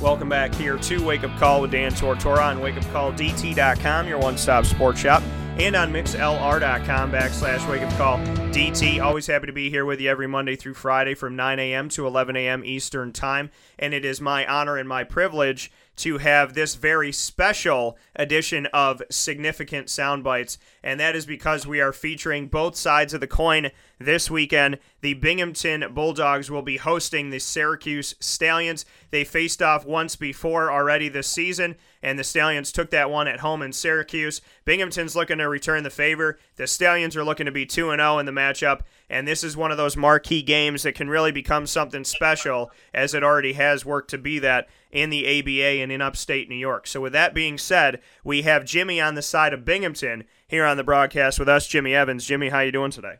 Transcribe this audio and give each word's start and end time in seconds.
Welcome 0.00 0.30
back 0.30 0.54
here 0.54 0.78
to 0.78 1.04
Wake 1.04 1.24
Up 1.24 1.38
Call 1.38 1.60
with 1.60 1.72
Dan 1.72 1.92
Tortora 1.92 2.42
on 2.42 2.60
wakeupcalldt.com, 2.60 4.08
your 4.08 4.18
one 4.18 4.38
stop 4.38 4.64
sports 4.64 4.98
shop, 4.98 5.22
and 5.58 5.76
on 5.76 5.92
mixlr.com 5.92 7.12
backslash 7.12 7.70
wake 7.70 7.82
up 7.82 7.92
call 7.98 8.16
DT. 8.50 8.98
Always 9.02 9.26
happy 9.26 9.46
to 9.46 9.52
be 9.52 9.68
here 9.68 9.84
with 9.84 10.00
you 10.00 10.08
every 10.08 10.26
Monday 10.26 10.56
through 10.56 10.72
Friday 10.72 11.12
from 11.12 11.36
9 11.36 11.58
a.m. 11.58 11.90
to 11.90 12.06
11 12.06 12.34
a.m. 12.34 12.64
Eastern 12.64 13.12
Time. 13.12 13.50
And 13.78 13.92
it 13.92 14.06
is 14.06 14.22
my 14.22 14.46
honor 14.46 14.78
and 14.78 14.88
my 14.88 15.04
privilege 15.04 15.70
to 15.96 16.16
have 16.16 16.54
this 16.54 16.76
very 16.76 17.12
special 17.12 17.98
edition 18.16 18.64
of 18.72 19.02
Significant 19.10 19.90
Sound 19.90 20.24
Bites. 20.24 20.56
And 20.82 20.98
that 20.98 21.14
is 21.14 21.26
because 21.26 21.66
we 21.66 21.78
are 21.82 21.92
featuring 21.92 22.48
both 22.48 22.74
sides 22.74 23.12
of 23.12 23.20
the 23.20 23.26
coin 23.26 23.70
this 24.00 24.30
weekend. 24.30 24.78
The 25.02 25.14
Binghamton 25.14 25.84
Bulldogs 25.94 26.50
will 26.50 26.62
be 26.62 26.78
hosting 26.78 27.30
the 27.30 27.38
Syracuse 27.38 28.14
Stallions. 28.18 28.84
They 29.10 29.24
faced 29.24 29.62
off 29.62 29.84
once 29.84 30.16
before 30.16 30.72
already 30.72 31.08
this 31.08 31.28
season, 31.28 31.76
and 32.02 32.18
the 32.18 32.24
Stallions 32.24 32.72
took 32.72 32.90
that 32.90 33.10
one 33.10 33.28
at 33.28 33.40
home 33.40 33.62
in 33.62 33.72
Syracuse. 33.72 34.40
Binghamton's 34.64 35.14
looking 35.14 35.38
to 35.38 35.48
return 35.48 35.84
the 35.84 35.90
favor. 35.90 36.38
The 36.56 36.66
Stallions 36.66 37.16
are 37.16 37.24
looking 37.24 37.46
to 37.46 37.52
be 37.52 37.66
2 37.66 37.90
0 37.90 38.18
in 38.18 38.26
the 38.26 38.32
matchup, 38.32 38.80
and 39.08 39.28
this 39.28 39.44
is 39.44 39.56
one 39.56 39.70
of 39.70 39.76
those 39.76 39.96
marquee 39.96 40.42
games 40.42 40.82
that 40.82 40.94
can 40.94 41.10
really 41.10 41.32
become 41.32 41.66
something 41.66 42.04
special, 42.04 42.70
as 42.94 43.14
it 43.14 43.22
already 43.22 43.52
has 43.52 43.84
worked 43.84 44.10
to 44.10 44.18
be 44.18 44.38
that 44.38 44.68
in 44.90 45.10
the 45.10 45.38
ABA 45.38 45.82
and 45.82 45.92
in 45.92 46.00
upstate 46.00 46.48
New 46.48 46.56
York. 46.56 46.86
So, 46.86 47.00
with 47.00 47.12
that 47.12 47.34
being 47.34 47.58
said, 47.58 48.00
we 48.24 48.42
have 48.42 48.64
Jimmy 48.64 49.00
on 49.00 49.14
the 49.14 49.22
side 49.22 49.52
of 49.52 49.64
Binghamton 49.64 50.24
here 50.48 50.64
on 50.64 50.76
the 50.76 50.84
broadcast 50.84 51.38
with 51.38 51.48
us, 51.48 51.66
Jimmy 51.66 51.94
Evans. 51.94 52.24
Jimmy, 52.24 52.48
how 52.48 52.60
you 52.60 52.72
doing 52.72 52.90
today? 52.90 53.16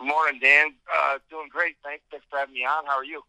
Good 0.00 0.08
morning, 0.08 0.40
Dan. 0.40 0.68
Uh, 0.90 1.18
doing 1.28 1.48
great. 1.52 1.76
Thanks, 1.84 2.02
thanks 2.10 2.24
for 2.30 2.38
having 2.38 2.54
me 2.54 2.64
on. 2.64 2.86
How 2.86 2.96
are 2.96 3.04
you? 3.04 3.22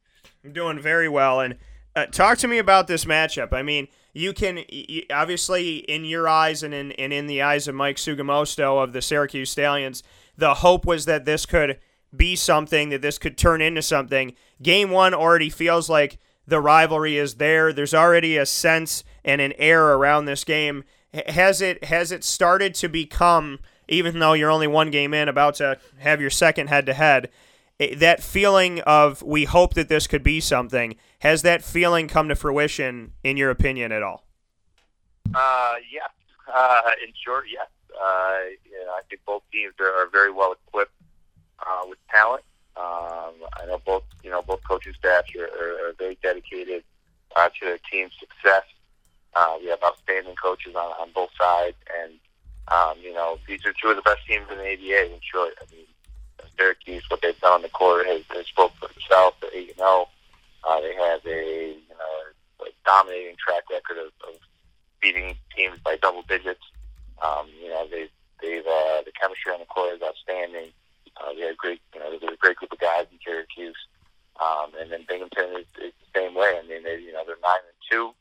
I'm 0.45 0.53
doing 0.53 0.80
very 0.80 1.09
well. 1.09 1.41
And 1.41 1.58
uh, 1.97 2.05
talk 2.05 2.38
to 2.38 2.47
me 2.47 2.59
about 2.59 2.88
this 2.88 3.03
matchup. 3.03 3.52
I 3.52 3.61
mean, 3.61 3.89
you 4.14 4.31
can 4.31 4.64
you, 4.69 5.03
obviously, 5.11 5.80
in 5.80 6.05
your 6.05 6.30
eyes 6.30 6.64
and 6.64 6.73
in 6.73 6.94
and 6.94 7.11
in 7.11 7.27
the 7.27 7.42
eyes 7.42 7.67
of 7.67 7.75
Mike 7.75 7.97
Sugamosto 7.97 8.81
of 8.81 8.94
the 8.94 9.02
Syracuse 9.02 9.52
Stallions, 9.52 10.02
the 10.38 10.55
hope 10.55 10.86
was 10.86 11.03
that 11.05 11.25
this 11.25 11.45
could 11.45 11.77
be 12.16 12.38
something, 12.38 12.88
that 12.88 13.02
this 13.02 13.17
could 13.17 13.38
turn 13.38 13.61
into 13.61 13.81
something. 13.81 14.33
Game 14.61 14.92
one 14.92 15.14
already 15.14 15.49
feels 15.49 15.89
like 15.89 16.19
the 16.47 16.61
rivalry 16.61 17.17
is 17.17 17.36
there. 17.36 17.73
There's 17.73 17.94
already 17.94 18.38
a 18.38 18.45
sense 18.45 19.03
and 19.25 19.42
an 19.42 19.52
air 19.58 19.89
around 19.94 20.23
this 20.23 20.45
game. 20.45 20.86
Has 21.27 21.61
it 21.61 21.83
has 21.83 22.14
it 22.14 22.23
started 22.23 22.73
to 22.75 22.88
become, 22.88 23.59
even 23.92 24.20
though 24.20 24.34
you're 24.34 24.50
only 24.50 24.67
one 24.67 24.89
game 24.89 25.14
in, 25.14 25.28
about 25.28 25.56
to 25.56 25.78
have 26.00 26.22
your 26.22 26.30
second 26.30 26.67
head 26.67 26.86
to 26.88 26.94
head, 26.94 27.30
that 27.98 28.23
feeling 28.23 28.80
of 28.81 29.22
we 29.22 29.45
hope 29.45 29.73
that 29.73 29.89
this 29.89 30.08
could 30.08 30.23
be 30.23 30.39
something. 30.39 30.95
Has 31.20 31.42
that 31.42 31.64
feeling 31.64 32.08
come 32.08 32.30
to 32.30 32.36
fruition 32.36 33.14
in 33.23 33.38
your 33.38 33.50
opinion 33.50 33.92
at 33.92 34.02
all? 34.02 34.25
Uh, 35.33 35.75
yes. 35.92 36.09
Uh, 36.52 36.81
in 37.06 37.14
short, 37.23 37.45
yes. 37.52 37.67
Uh, 37.94 38.38
yeah, 38.66 38.89
I 38.92 39.02
think 39.09 39.22
both 39.25 39.44
teams 39.52 39.73
are, 39.80 39.92
are 40.03 40.08
very 40.08 40.31
well 40.31 40.53
equipped 40.53 40.94
uh, 41.59 41.81
with 41.88 42.00
talent. 42.09 42.44
Um, 42.78 43.33
I 43.59 43.66
know 43.67 43.81
both 43.86 44.03
you 44.23 44.30
know 44.30 44.42
both 44.42 44.64
coaching 44.64 44.94
staffs 44.98 45.30
are, 45.36 45.44
are, 45.44 45.89
are 45.89 45.94
very 45.98 46.17
dedicated 46.23 46.83
uh, 47.36 47.49
to 47.49 47.65
their 47.65 47.77
team's 47.92 48.14
success. 48.20 48.64
Uh, 49.33 49.58
we 49.61 49.67
have 49.67 49.83
outstanding 49.83 50.36
coaches 50.36 50.76
on, 50.76 50.92
on 50.99 51.10
both 51.14 51.30
sides, 51.38 51.77
and 52.02 52.14
um, 52.67 52.95
you 53.02 53.14
know 53.14 53.39
these 53.48 53.66
are 53.66 53.73
two 53.82 53.89
of 53.89 53.95
the 53.95 54.02
best 54.02 54.26
teams 54.27 54.45
in 54.52 54.58
the 54.58 54.73
ABA. 54.73 55.14
In 55.14 55.20
short, 55.22 55.54
I 55.61 55.66
mean 55.73 55.86
Syracuse, 56.58 57.04
what 57.10 57.22
they've 57.22 57.39
done 57.39 57.54
on 57.54 57.61
the 57.61 57.70
court 57.70 58.05
has, 58.08 58.23
has 58.30 58.45
spoke 58.48 58.73
for 58.76 58.89
itself. 58.89 59.36
They're 59.42 59.52
eight 59.54 59.70
and 59.70 59.77
zero. 59.77 60.08
Uh, 60.67 60.82
they 60.82 60.94
have 60.95 61.26
a 61.26 61.70
you 61.73 61.95
know 61.98 62.66
a 62.66 62.70
dominating 62.86 63.36
track 63.38 63.64
record 63.71 63.98
of, 63.98 64.11
of 64.27 64.36
beating 65.02 65.36
teams 65.55 65.80
by 65.83 65.98
double 66.02 66.23
digits. 66.27 66.64
Um, 67.23 67.48
you 67.61 67.70
know 67.70 67.88
they 67.89 68.10
they've 68.42 68.66
uh, 68.66 69.02
the 69.05 69.11
chemistry 69.20 69.54
on 69.54 69.60
the 69.60 69.66
court 69.66 69.95
is 69.95 70.02
outstanding. 70.02 70.71
Uh, 71.20 71.33
they 71.33 71.42
have 71.42 71.58
great, 71.58 71.82
you 71.94 72.00
know, 72.00 72.10
there's 72.10 72.23
a 72.23 72.38
great 72.38 72.55
group 72.55 72.71
of 72.71 72.80
guys 72.80 73.05
in 73.11 73.20
Syracuse, 73.23 73.77
um, 74.39 74.71
and 74.80 74.92
then 74.92 75.05
Binghamton 75.08 75.60
is, 75.60 75.70
is 75.77 75.94
the 76.02 76.10
same 76.16 76.33
way. 76.33 76.58
I 76.58 76.66
mean, 76.66 76.83
they, 76.83 76.98
you 76.98 77.14
know, 77.14 77.21
they're 77.26 77.42
nine 77.44 77.61
and 77.61 77.80
two. 77.89 78.14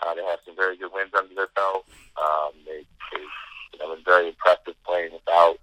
Uh, 0.00 0.14
they 0.14 0.24
have 0.24 0.40
some 0.46 0.56
very 0.56 0.76
good 0.76 0.90
wins 0.92 1.12
under 1.16 1.34
their 1.34 1.52
belt. 1.54 1.86
Um, 2.16 2.54
they, 2.64 2.82
they, 3.12 3.22
you 3.78 3.86
know, 3.86 3.94
been 3.94 4.04
very 4.04 4.28
impressive 4.28 4.74
playing 4.84 5.12
without 5.12 5.58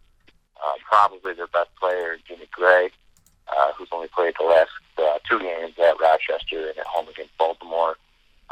uh, 0.57 0.73
probably 0.87 1.33
their 1.33 1.47
best 1.47 1.69
player, 1.79 2.17
Jimmy 2.27 2.47
Gray, 2.51 2.89
uh, 3.47 3.71
who's 3.77 3.89
only 3.91 4.07
played 4.07 4.33
the 4.39 4.45
last 4.45 4.71
uh, 4.97 5.19
two 5.29 5.39
games 5.39 5.73
at 5.79 5.99
Rochester 5.99 6.69
and 6.69 6.77
at 6.77 6.85
home 6.85 7.07
against 7.09 7.37
Baltimore. 7.37 7.95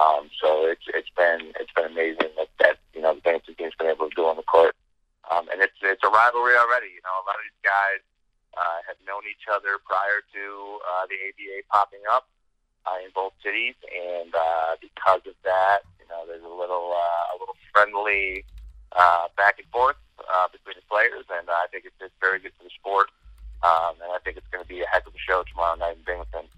Um, 0.02 0.30
so 0.42 0.66
it's 0.66 0.84
it's 0.90 1.10
been 1.16 1.54
it's 1.60 1.72
been 1.74 1.86
amazing 1.86 2.34
that 2.38 2.50
that 2.60 2.78
you 2.94 3.02
know 3.02 3.14
the 3.14 3.22
Binghamton 3.22 3.56
team's 3.56 3.78
been 3.78 3.88
able 3.94 4.10
to 4.10 4.16
do 4.16 4.26
on 4.26 4.36
the 4.36 4.44
court. 4.44 4.76
Um, 5.32 5.48
and 5.54 5.62
it's 5.62 5.78
it's 5.82 6.04
a 6.04 6.10
rivalry 6.10 6.58
already. 6.58 6.98
You 6.98 7.04
know, 7.06 7.14
a 7.22 7.26
lot 7.30 7.38
of 7.38 7.46
these 7.46 7.62
guys 7.64 8.02
uh, 8.58 8.80
have 8.90 8.98
known 9.06 9.22
each 9.30 9.46
other 9.48 9.78
prior 9.86 10.26
to 10.34 10.44
uh, 10.82 11.06
the 11.08 11.18
ABA 11.30 11.70
popping 11.70 12.02
up 12.10 12.28
uh, 12.86 12.98
in 13.06 13.14
both 13.14 13.34
cities, 13.46 13.78
and 13.88 14.34
uh, 14.34 14.76
because 14.82 15.22
of 15.30 15.38
that, 15.46 15.86
you 16.02 16.08
know, 16.10 16.26
there's 16.28 16.44
a 16.44 16.56
little 16.58 16.98
uh, 16.98 17.26
a 17.34 17.36
little 17.40 17.56
friendly 17.72 18.46
uh, 18.98 19.28
back 19.38 19.60
and 19.60 19.68
forth 19.68 19.96
uh, 20.20 20.48
between 20.52 20.76
the 20.76 20.88
players, 20.90 21.26
and 21.30 21.48
uh, 21.50 21.52
I 21.52 21.68
think 21.72 21.86
it's, 21.86 21.96
it's 22.02 22.14
very 22.20 22.40
good 22.40 22.52
for 22.58 22.64
the 22.64 22.70
sport. 22.80 23.10
Um, 23.64 23.96
and 24.04 24.12
I 24.12 24.20
think 24.24 24.38
it's 24.38 24.48
going 24.52 24.64
to 24.64 24.68
be 24.68 24.82
a 24.82 24.88
heck 24.88 25.08
of 25.08 25.14
a 25.14 25.18
show 25.18 25.44
tomorrow 25.50 25.76
night 25.76 25.98
in 25.98 26.04
Binghamton. 26.04 26.50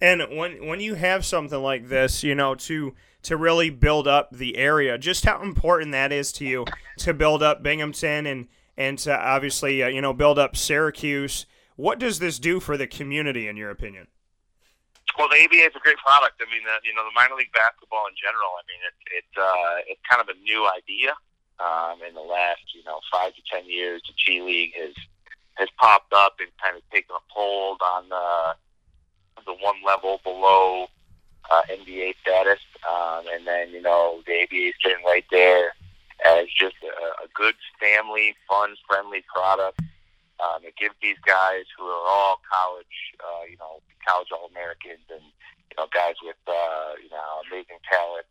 And 0.00 0.22
when 0.36 0.66
when 0.66 0.80
you 0.80 0.94
have 0.94 1.24
something 1.24 1.60
like 1.60 1.88
this, 1.88 2.22
you 2.22 2.34
know, 2.34 2.54
to 2.56 2.94
to 3.22 3.36
really 3.36 3.70
build 3.70 4.06
up 4.06 4.30
the 4.30 4.56
area, 4.56 4.98
just 4.98 5.24
how 5.24 5.42
important 5.42 5.92
that 5.92 6.12
is 6.12 6.30
to 6.32 6.44
you 6.44 6.66
to 6.98 7.14
build 7.14 7.42
up 7.42 7.62
Binghamton 7.62 8.26
and 8.26 8.48
and 8.76 8.98
to 8.98 9.16
obviously 9.16 9.82
uh, 9.82 9.88
you 9.88 10.00
know 10.00 10.12
build 10.12 10.38
up 10.38 10.56
Syracuse. 10.56 11.46
What 11.76 11.98
does 11.98 12.20
this 12.20 12.38
do 12.38 12.60
for 12.60 12.76
the 12.76 12.86
community, 12.86 13.48
in 13.48 13.56
your 13.56 13.70
opinion? 13.70 14.06
Well, 15.18 15.28
the 15.28 15.42
ABA 15.42 15.70
is 15.70 15.74
a 15.74 15.82
great 15.82 15.98
product. 15.98 16.42
I 16.42 16.46
mean, 16.50 16.62
uh, 16.66 16.78
you 16.82 16.94
know, 16.94 17.02
the 17.02 17.14
minor 17.14 17.34
league 17.34 17.52
basketball 17.54 18.06
in 18.06 18.14
general. 18.14 18.50
I 18.54 18.62
mean, 18.66 18.82
it's 18.86 19.02
it's 19.24 19.34
uh, 19.38 19.76
it's 19.90 20.00
kind 20.08 20.22
of 20.22 20.28
a 20.28 20.38
new 20.42 20.66
idea. 20.70 21.14
Um, 21.60 22.00
in 22.06 22.14
the 22.14 22.20
last, 22.20 22.74
you 22.74 22.82
know, 22.84 22.98
five 23.12 23.34
to 23.34 23.42
ten 23.50 23.68
years, 23.68 24.02
the 24.06 24.14
G 24.16 24.42
League 24.42 24.72
has 24.76 24.94
has 25.54 25.68
popped 25.78 26.12
up 26.12 26.34
and 26.40 26.48
kind 26.62 26.76
of 26.76 26.82
taken 26.90 27.14
a 27.14 27.22
hold 27.28 27.80
on 27.80 28.08
the 28.08 28.56
the 29.46 29.54
one 29.62 29.76
level 29.86 30.20
below 30.24 30.86
uh, 31.52 31.62
NBA 31.70 32.14
status, 32.22 32.60
um, 32.88 33.24
and 33.32 33.46
then 33.46 33.70
you 33.70 33.82
know 33.82 34.22
the 34.26 34.42
ABA 34.42 34.68
is 34.68 34.74
getting 34.82 35.04
right 35.04 35.24
there 35.30 35.72
as 36.24 36.46
just 36.48 36.76
a, 36.82 37.24
a 37.24 37.28
good 37.34 37.54
family, 37.80 38.34
fun, 38.48 38.74
friendly 38.88 39.24
product. 39.32 39.80
Um, 40.42 40.64
it 40.64 40.74
gives 40.76 40.94
these 41.00 41.18
guys 41.24 41.64
who 41.78 41.84
are 41.84 42.08
all 42.08 42.40
college, 42.50 43.14
uh, 43.22 43.44
you 43.48 43.56
know, 43.58 43.78
college 44.06 44.28
All 44.32 44.48
Americans, 44.50 45.06
and 45.10 45.22
you 45.22 45.76
know, 45.78 45.86
guys 45.94 46.14
with 46.22 46.36
uh, 46.48 46.98
you 47.02 47.10
know 47.10 47.42
amazing 47.46 47.78
talent 47.88 48.26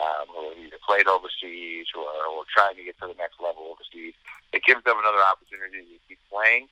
um, 0.00 0.26
who 0.30 0.48
have 0.48 0.58
either 0.58 0.80
played 0.86 1.06
overseas 1.06 1.86
or, 1.96 2.08
or 2.30 2.44
trying 2.52 2.76
to 2.76 2.84
get 2.84 2.98
to 3.00 3.08
the 3.08 3.18
next 3.18 3.40
level 3.40 3.74
overseas. 3.74 4.14
It 4.52 4.62
gives 4.64 4.84
them 4.84 4.98
another 4.98 5.22
opportunity 5.24 5.84
to 5.84 5.98
keep 6.08 6.20
playing, 6.30 6.68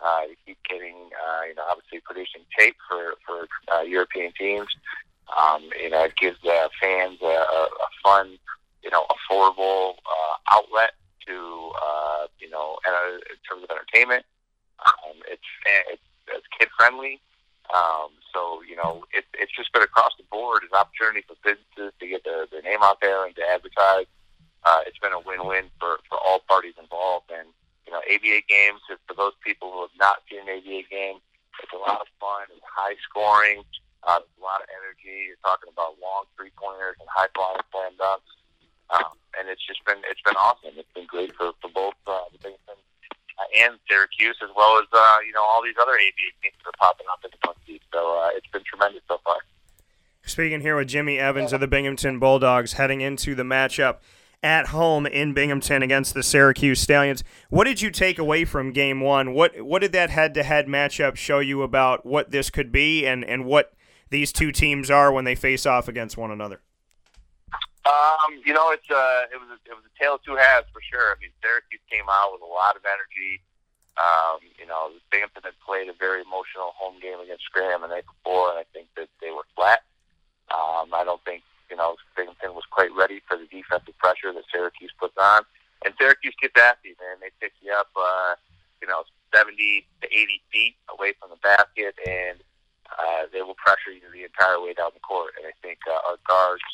uh, 0.00 0.30
to 0.30 0.34
keep 0.46 0.58
getting, 0.68 1.10
uh, 1.14 1.42
you 1.48 1.54
know, 1.54 1.64
obviously 1.68 2.00
producing 2.00 2.42
tape 2.58 2.76
for 2.88 3.14
for 3.26 3.48
uh, 3.74 3.82
European 3.82 4.32
teams. 4.38 4.68
Um, 5.28 5.68
you 5.76 5.90
know, 5.90 6.04
it 6.04 6.16
gives 6.16 6.38
uh, 6.44 6.68
fans 6.80 7.18
a, 7.20 7.44
a 7.44 7.88
fun 8.02 8.38
you 8.82 8.90
know, 8.90 9.04
affordable 9.10 9.94
uh, 10.06 10.36
outlet 10.50 10.92
to, 11.26 11.70
uh, 11.76 12.26
you 12.38 12.48
know, 12.48 12.78
in 12.86 13.36
terms 13.48 13.64
of 13.64 13.70
entertainment. 13.70 14.24
Um, 14.80 15.16
it's, 15.28 15.42
it's, 15.90 16.02
it's 16.28 16.46
kid 16.58 16.68
friendly. 16.76 17.20
Um, 17.74 18.10
so, 18.32 18.62
you 18.62 18.76
know, 18.76 19.04
it, 19.12 19.24
it's 19.34 19.52
just 19.52 19.72
been 19.72 19.82
across 19.82 20.12
the 20.16 20.24
board 20.30 20.62
an 20.62 20.72
opportunity 20.72 21.24
for 21.26 21.36
businesses 21.44 21.92
to 21.98 22.04
get 22.06 22.24
their, 22.24 22.46
their 22.46 22.62
name 22.62 22.80
out 22.82 23.00
there 23.00 23.26
and 23.26 23.34
to 23.36 23.44
advertise. 23.44 24.06
Uh, 24.64 24.80
it's 24.86 24.98
been 24.98 25.12
a 25.12 25.20
win-win 25.20 25.70
for, 25.78 26.00
for 26.08 26.18
all 26.18 26.40
parties 26.48 26.74
involved. 26.80 27.30
And, 27.30 27.48
you 27.86 27.92
know, 27.92 28.02
ABA 28.04 28.44
games, 28.48 28.80
for 28.88 29.14
those 29.14 29.36
people 29.44 29.72
who 29.72 29.82
have 29.82 29.96
not 29.98 30.24
seen 30.28 30.40
an 30.44 30.50
ABA 30.50 30.88
game, 30.90 31.20
it's 31.62 31.72
a 31.74 31.80
lot 31.80 32.00
of 32.00 32.08
fun. 32.20 32.48
It's 32.54 32.64
high 32.64 32.96
scoring. 33.02 33.64
Uh, 34.06 34.22
a 34.22 34.40
lot 34.40 34.62
of 34.62 34.70
energy. 34.70 35.26
You're 35.26 35.42
talking 35.42 35.68
about 35.74 35.98
long 35.98 36.30
three-pointers 36.38 36.96
and 37.02 37.08
high-flying 37.10 37.60
slam 37.72 37.98
dunks 37.98 38.38
um, 38.90 39.20
and 39.38 39.48
it's 39.48 39.64
just 39.64 39.84
been 39.84 40.00
it's 40.08 40.22
been 40.24 40.36
awesome. 40.36 40.72
It's 40.76 40.92
been 40.94 41.06
great 41.06 41.34
for 41.36 41.52
for 41.60 41.68
both 41.68 41.98
uh, 42.06 42.24
the 42.32 42.38
Binghamton 42.38 42.80
uh, 42.80 42.87
and 43.56 43.78
Syracuse, 43.88 44.36
as 44.42 44.50
well 44.56 44.78
as 44.78 44.86
uh, 44.92 45.18
you 45.26 45.32
know 45.32 45.42
all 45.42 45.62
these 45.62 45.76
other 45.80 45.92
ABA 45.92 46.28
teams 46.42 46.54
that 46.64 46.68
are 46.68 46.78
popping 46.78 47.06
up 47.12 47.24
in 47.24 47.30
the 47.30 47.54
Cities. 47.66 47.80
So 47.92 48.18
uh, 48.18 48.30
it's 48.36 48.46
been 48.48 48.62
tremendous 48.64 49.02
so 49.08 49.18
far. 49.24 49.36
Speaking 50.22 50.60
here 50.60 50.76
with 50.76 50.88
Jimmy 50.88 51.18
Evans 51.18 51.52
of 51.52 51.60
the 51.60 51.68
Binghamton 51.68 52.18
Bulldogs, 52.18 52.74
heading 52.74 53.00
into 53.00 53.34
the 53.34 53.44
matchup 53.44 53.96
at 54.42 54.68
home 54.68 55.06
in 55.06 55.32
Binghamton 55.32 55.82
against 55.82 56.14
the 56.14 56.22
Syracuse 56.22 56.80
Stallions. 56.80 57.24
What 57.50 57.64
did 57.64 57.80
you 57.82 57.90
take 57.90 58.18
away 58.18 58.44
from 58.44 58.72
Game 58.72 59.00
One? 59.00 59.32
What 59.32 59.60
what 59.62 59.80
did 59.80 59.92
that 59.92 60.10
head-to-head 60.10 60.66
matchup 60.66 61.16
show 61.16 61.38
you 61.38 61.62
about 61.62 62.04
what 62.04 62.30
this 62.30 62.50
could 62.50 62.70
be 62.70 63.06
and 63.06 63.24
and 63.24 63.44
what 63.44 63.72
these 64.10 64.32
two 64.32 64.52
teams 64.52 64.90
are 64.90 65.12
when 65.12 65.24
they 65.24 65.34
face 65.34 65.66
off 65.66 65.88
against 65.88 66.16
one 66.16 66.30
another? 66.30 66.60
Um, 67.88 68.44
you 68.44 68.52
know, 68.52 68.68
it's 68.68 68.84
uh, 68.92 69.32
it 69.32 69.40
was 69.40 69.48
a, 69.48 69.58
it 69.64 69.72
was 69.72 69.80
a 69.88 69.94
tale 69.96 70.20
of 70.20 70.22
two 70.22 70.36
halves 70.36 70.68
for 70.76 70.84
sure. 70.84 71.16
I 71.16 71.16
mean, 71.24 71.32
Syracuse 71.40 71.80
came 71.88 72.04
out 72.04 72.36
with 72.36 72.44
a 72.44 72.52
lot 72.52 72.76
of 72.76 72.84
energy. 72.84 73.40
Um, 73.96 74.44
you 74.60 74.68
know, 74.68 74.92
Binghamton 75.10 75.48
had 75.48 75.56
played 75.64 75.88
a 75.88 75.96
very 75.96 76.20
emotional 76.20 76.76
home 76.76 77.00
game 77.00 77.16
against 77.18 77.48
Graham 77.50 77.80
the 77.80 77.88
night 77.88 78.04
before, 78.04 78.52
and 78.52 78.60
I 78.60 78.68
think 78.76 78.92
that 79.00 79.08
they 79.24 79.32
were 79.32 79.48
flat. 79.56 79.88
Um, 80.52 80.92
I 80.92 81.00
don't 81.00 81.24
think 81.24 81.42
you 81.72 81.80
know 81.80 81.96
Binghamton 82.12 82.52
was 82.52 82.68
quite 82.68 82.92
ready 82.92 83.24
for 83.24 83.40
the 83.40 83.48
defensive 83.48 83.96
pressure 83.96 84.36
that 84.36 84.44
Syracuse 84.52 84.92
puts 85.00 85.16
on. 85.16 85.48
And 85.84 85.96
Syracuse 85.96 86.36
gets 86.36 86.60
after 86.60 86.92
you, 86.92 86.96
man. 87.00 87.24
They 87.24 87.32
pick 87.40 87.56
you 87.62 87.72
up, 87.72 87.88
uh, 87.96 88.34
you 88.82 88.88
know, 88.88 89.06
70 89.32 89.86
to 90.02 90.06
80 90.10 90.42
feet 90.52 90.74
away 90.92 91.14
from 91.16 91.30
the 91.30 91.40
basket, 91.40 91.94
and 92.04 92.36
uh, 92.92 93.30
they 93.32 93.40
will 93.40 93.56
pressure 93.56 93.94
you 93.94 94.04
the 94.12 94.28
entire 94.28 94.60
way 94.60 94.74
down 94.74 94.90
the 94.92 95.00
court. 95.00 95.38
And 95.38 95.46
I 95.46 95.54
think 95.62 95.78
uh, 95.86 96.10
our 96.10 96.18
guards 96.26 96.66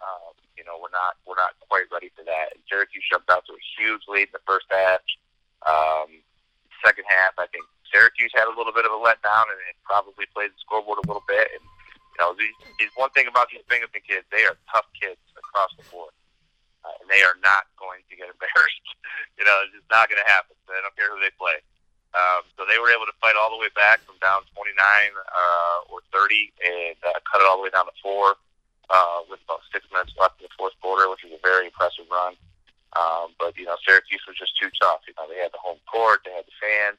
um, 0.00 0.35
you 0.56 0.64
know, 0.64 0.80
we're 0.80 0.92
not 0.92 1.20
we're 1.28 1.38
not 1.38 1.54
quite 1.68 1.86
ready 1.92 2.10
for 2.16 2.24
that. 2.24 2.56
And 2.56 2.60
Syracuse 2.68 3.04
jumped 3.08 3.30
out 3.30 3.44
to 3.46 3.54
a 3.54 3.62
huge 3.78 4.02
lead 4.08 4.32
in 4.32 4.36
the 4.36 4.44
first 4.48 4.66
half. 4.72 5.04
Um, 5.64 6.20
second 6.84 7.04
half, 7.08 7.36
I 7.38 7.46
think 7.48 7.64
Syracuse 7.92 8.32
had 8.34 8.48
a 8.50 8.54
little 8.56 8.72
bit 8.72 8.84
of 8.84 8.92
a 8.92 9.00
letdown 9.00 9.48
and 9.48 9.60
it 9.68 9.76
probably 9.86 10.26
played 10.34 10.52
the 10.52 10.60
scoreboard 10.60 11.00
a 11.00 11.06
little 11.06 11.24
bit. 11.24 11.48
And 11.54 11.64
you 11.64 12.18
know, 12.24 12.32
these, 12.32 12.92
one 12.96 13.12
thing 13.12 13.28
about 13.28 13.52
these 13.52 13.64
Binghamton 13.68 14.00
kids, 14.04 14.24
they 14.32 14.48
are 14.48 14.56
tough 14.72 14.88
kids 14.96 15.20
across 15.36 15.68
the 15.76 15.84
board, 15.92 16.16
uh, 16.80 16.96
and 17.04 17.12
they 17.12 17.20
are 17.20 17.36
not 17.44 17.68
going 17.76 18.00
to 18.08 18.14
get 18.16 18.32
embarrassed. 18.32 18.88
you 19.38 19.44
know, 19.44 19.52
it's 19.68 19.76
just 19.76 19.88
not 19.92 20.08
going 20.08 20.20
to 20.20 20.28
happen. 20.28 20.56
They 20.64 20.80
don't 20.80 20.96
care 20.96 21.12
who 21.12 21.20
they 21.20 21.32
play. 21.36 21.60
Um, 22.16 22.48
so 22.56 22.64
they 22.64 22.80
were 22.80 22.88
able 22.88 23.04
to 23.04 23.12
fight 23.20 23.36
all 23.36 23.52
the 23.52 23.60
way 23.60 23.68
back 23.76 24.00
from 24.08 24.16
down 24.24 24.48
29 24.56 24.72
uh, 24.72 25.92
or 25.92 26.00
30 26.08 26.48
and 26.64 26.96
uh, 27.04 27.20
cut 27.28 27.44
it 27.44 27.46
all 27.46 27.60
the 27.60 27.68
way 27.68 27.72
down 27.74 27.84
to 27.84 27.96
four 28.00 28.40
uh, 28.88 29.20
with 29.28 29.44
about 29.44 29.60
six 29.68 29.84
minutes 29.92 30.16
left 30.16 30.35
fourth 30.58 30.74
quarter, 30.80 31.08
which 31.10 31.22
was 31.24 31.32
a 31.32 31.42
very 31.46 31.66
impressive 31.66 32.06
run. 32.10 32.34
Um, 32.96 33.36
but 33.38 33.56
you 33.56 33.64
know, 33.64 33.76
Syracuse 33.84 34.24
was 34.26 34.36
just 34.36 34.56
too 34.56 34.70
tough. 34.80 35.04
You 35.06 35.14
know, 35.18 35.28
they 35.28 35.40
had 35.40 35.52
the 35.52 35.62
home 35.62 35.80
court, 35.90 36.24
they 36.24 36.32
had 36.32 36.46
the 36.46 36.56
fans. 36.60 36.98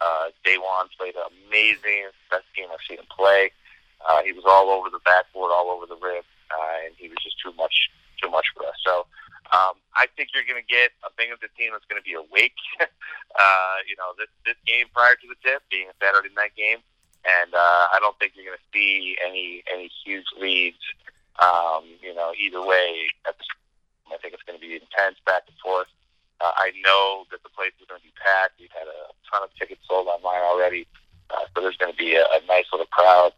Uh, 0.00 0.34
Dajuan 0.42 0.90
played 0.98 1.14
amazing, 1.14 2.10
best 2.30 2.46
game 2.56 2.66
I've 2.72 2.82
seen 2.86 2.98
him 2.98 3.06
play. 3.10 3.50
Uh, 4.02 4.22
he 4.22 4.32
was 4.32 4.44
all 4.46 4.70
over 4.70 4.90
the 4.90 5.00
backboard, 5.04 5.50
all 5.54 5.70
over 5.70 5.86
the 5.86 5.96
rim, 5.96 6.22
uh, 6.50 6.76
and 6.84 6.94
he 6.98 7.08
was 7.08 7.18
just 7.22 7.38
too 7.40 7.52
much, 7.56 7.88
too 8.20 8.28
much 8.28 8.46
for 8.54 8.66
us. 8.66 8.74
So 8.84 9.06
um, 9.52 9.78
I 9.94 10.06
think 10.16 10.30
you're 10.34 10.44
going 10.44 10.60
to 10.60 10.66
get 10.66 10.90
a 11.06 11.10
Binghamton 11.16 11.48
team 11.56 11.70
that's 11.72 11.86
going 11.86 12.00
to 12.00 12.06
be 12.06 12.14
awake. 12.14 12.58
uh, 12.80 13.76
you 13.86 13.96
know, 13.96 14.12
this 14.18 14.30
this 14.44 14.58
game 14.66 14.86
prior 14.92 15.14
to 15.14 15.26
the 15.30 15.38
tip 15.46 15.62
being 15.70 15.88
a 15.88 15.96
Saturday 16.02 16.34
night 16.34 16.52
game, 16.58 16.82
and 17.22 17.54
uh, 17.54 17.86
I 17.94 17.98
don't 18.00 18.18
think 18.18 18.34
you're 18.34 18.44
going 18.44 18.58
to 18.58 18.68
see 18.74 19.16
any 19.24 19.62
any 19.72 19.90
huge 20.04 20.26
leads 20.36 20.82
um, 21.42 21.84
you 22.00 22.14
know, 22.14 22.32
either 22.38 22.62
way, 22.64 23.08
I 23.26 24.16
think 24.18 24.34
it's 24.34 24.42
going 24.42 24.58
to 24.58 24.64
be 24.64 24.74
intense 24.74 25.16
back 25.26 25.42
and 25.48 25.56
forth. 25.58 25.88
Uh, 26.40 26.52
I 26.56 26.72
know 26.84 27.24
that 27.30 27.42
the 27.42 27.48
place 27.48 27.72
is 27.80 27.86
going 27.88 28.00
to 28.00 28.04
be 28.04 28.12
packed. 28.18 28.60
We've 28.60 28.72
had 28.72 28.86
a 28.86 29.10
ton 29.30 29.42
of 29.42 29.50
tickets 29.58 29.82
sold 29.88 30.08
online 30.08 30.42
already, 30.42 30.86
uh, 31.30 31.46
so 31.54 31.62
there's 31.62 31.76
going 31.76 31.92
to 31.92 31.98
be 31.98 32.14
a, 32.14 32.22
a 32.22 32.40
nice 32.46 32.66
little 32.72 32.86
crowd 32.86 33.32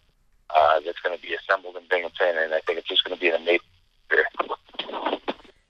uh, 0.54 0.80
that's 0.84 1.00
going 1.00 1.16
to 1.16 1.22
be 1.22 1.34
assembled 1.34 1.76
in 1.76 1.82
Binghamton, 1.88 2.38
and 2.38 2.54
I 2.54 2.60
think 2.60 2.78
it's 2.78 2.88
just 2.88 3.04
going 3.04 3.16
to 3.16 3.20
be 3.20 3.28
an 3.28 3.36
amazing 3.36 3.60
experience. 4.10 5.22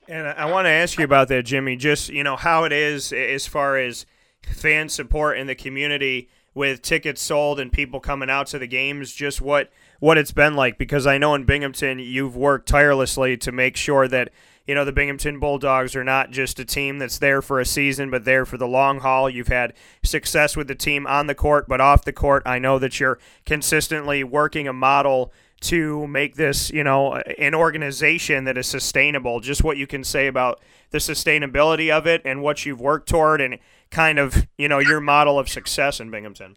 And 0.08 0.28
I 0.28 0.50
want 0.50 0.66
to 0.66 0.70
ask 0.70 0.98
you 0.98 1.04
about 1.04 1.28
that, 1.28 1.44
Jimmy. 1.44 1.76
Just 1.76 2.08
you 2.10 2.22
know 2.22 2.36
how 2.36 2.64
it 2.64 2.72
is 2.72 3.12
as 3.12 3.46
far 3.46 3.76
as 3.76 4.06
fan 4.42 4.88
support 4.88 5.36
in 5.38 5.46
the 5.48 5.54
community 5.54 6.28
with 6.54 6.80
tickets 6.80 7.20
sold 7.20 7.58
and 7.58 7.72
people 7.72 7.98
coming 7.98 8.30
out 8.30 8.46
to 8.48 8.58
the 8.58 8.68
games. 8.68 9.12
Just 9.12 9.40
what 9.40 9.72
what 10.00 10.18
it's 10.18 10.32
been 10.32 10.54
like 10.54 10.78
because 10.78 11.06
I 11.06 11.18
know 11.18 11.34
in 11.34 11.44
Binghamton 11.44 11.98
you've 11.98 12.36
worked 12.36 12.68
tirelessly 12.68 13.36
to 13.38 13.52
make 13.52 13.76
sure 13.76 14.08
that 14.08 14.30
you 14.66 14.74
know 14.74 14.84
the 14.84 14.92
Binghamton 14.92 15.38
Bulldogs 15.38 15.94
are 15.94 16.04
not 16.04 16.30
just 16.30 16.58
a 16.58 16.64
team 16.64 16.98
that's 16.98 17.18
there 17.18 17.40
for 17.40 17.60
a 17.60 17.64
season 17.64 18.10
but 18.10 18.24
there 18.24 18.44
for 18.44 18.56
the 18.56 18.66
long 18.66 19.00
haul. 19.00 19.30
You've 19.30 19.48
had 19.48 19.74
success 20.02 20.56
with 20.56 20.68
the 20.68 20.74
team 20.74 21.06
on 21.06 21.26
the 21.26 21.34
court 21.34 21.66
but 21.68 21.80
off 21.80 22.04
the 22.04 22.12
court. 22.12 22.42
I 22.46 22.58
know 22.58 22.78
that 22.78 22.98
you're 23.00 23.18
consistently 23.44 24.24
working 24.24 24.68
a 24.68 24.72
model 24.72 25.32
to 25.58 26.06
make 26.06 26.34
this, 26.36 26.70
you 26.70 26.84
know, 26.84 27.14
an 27.14 27.54
organization 27.54 28.44
that 28.44 28.58
is 28.58 28.66
sustainable. 28.66 29.40
Just 29.40 29.64
what 29.64 29.76
you 29.76 29.86
can 29.86 30.04
say 30.04 30.26
about 30.26 30.60
the 30.90 30.98
sustainability 30.98 31.90
of 31.90 32.06
it 32.06 32.22
and 32.24 32.42
what 32.42 32.66
you've 32.66 32.80
worked 32.80 33.08
toward 33.08 33.40
and 33.40 33.58
kind 33.90 34.18
of, 34.18 34.46
you 34.58 34.68
know, 34.68 34.78
your 34.78 35.00
model 35.00 35.38
of 35.38 35.48
success 35.48 35.98
in 35.98 36.10
Binghamton. 36.10 36.56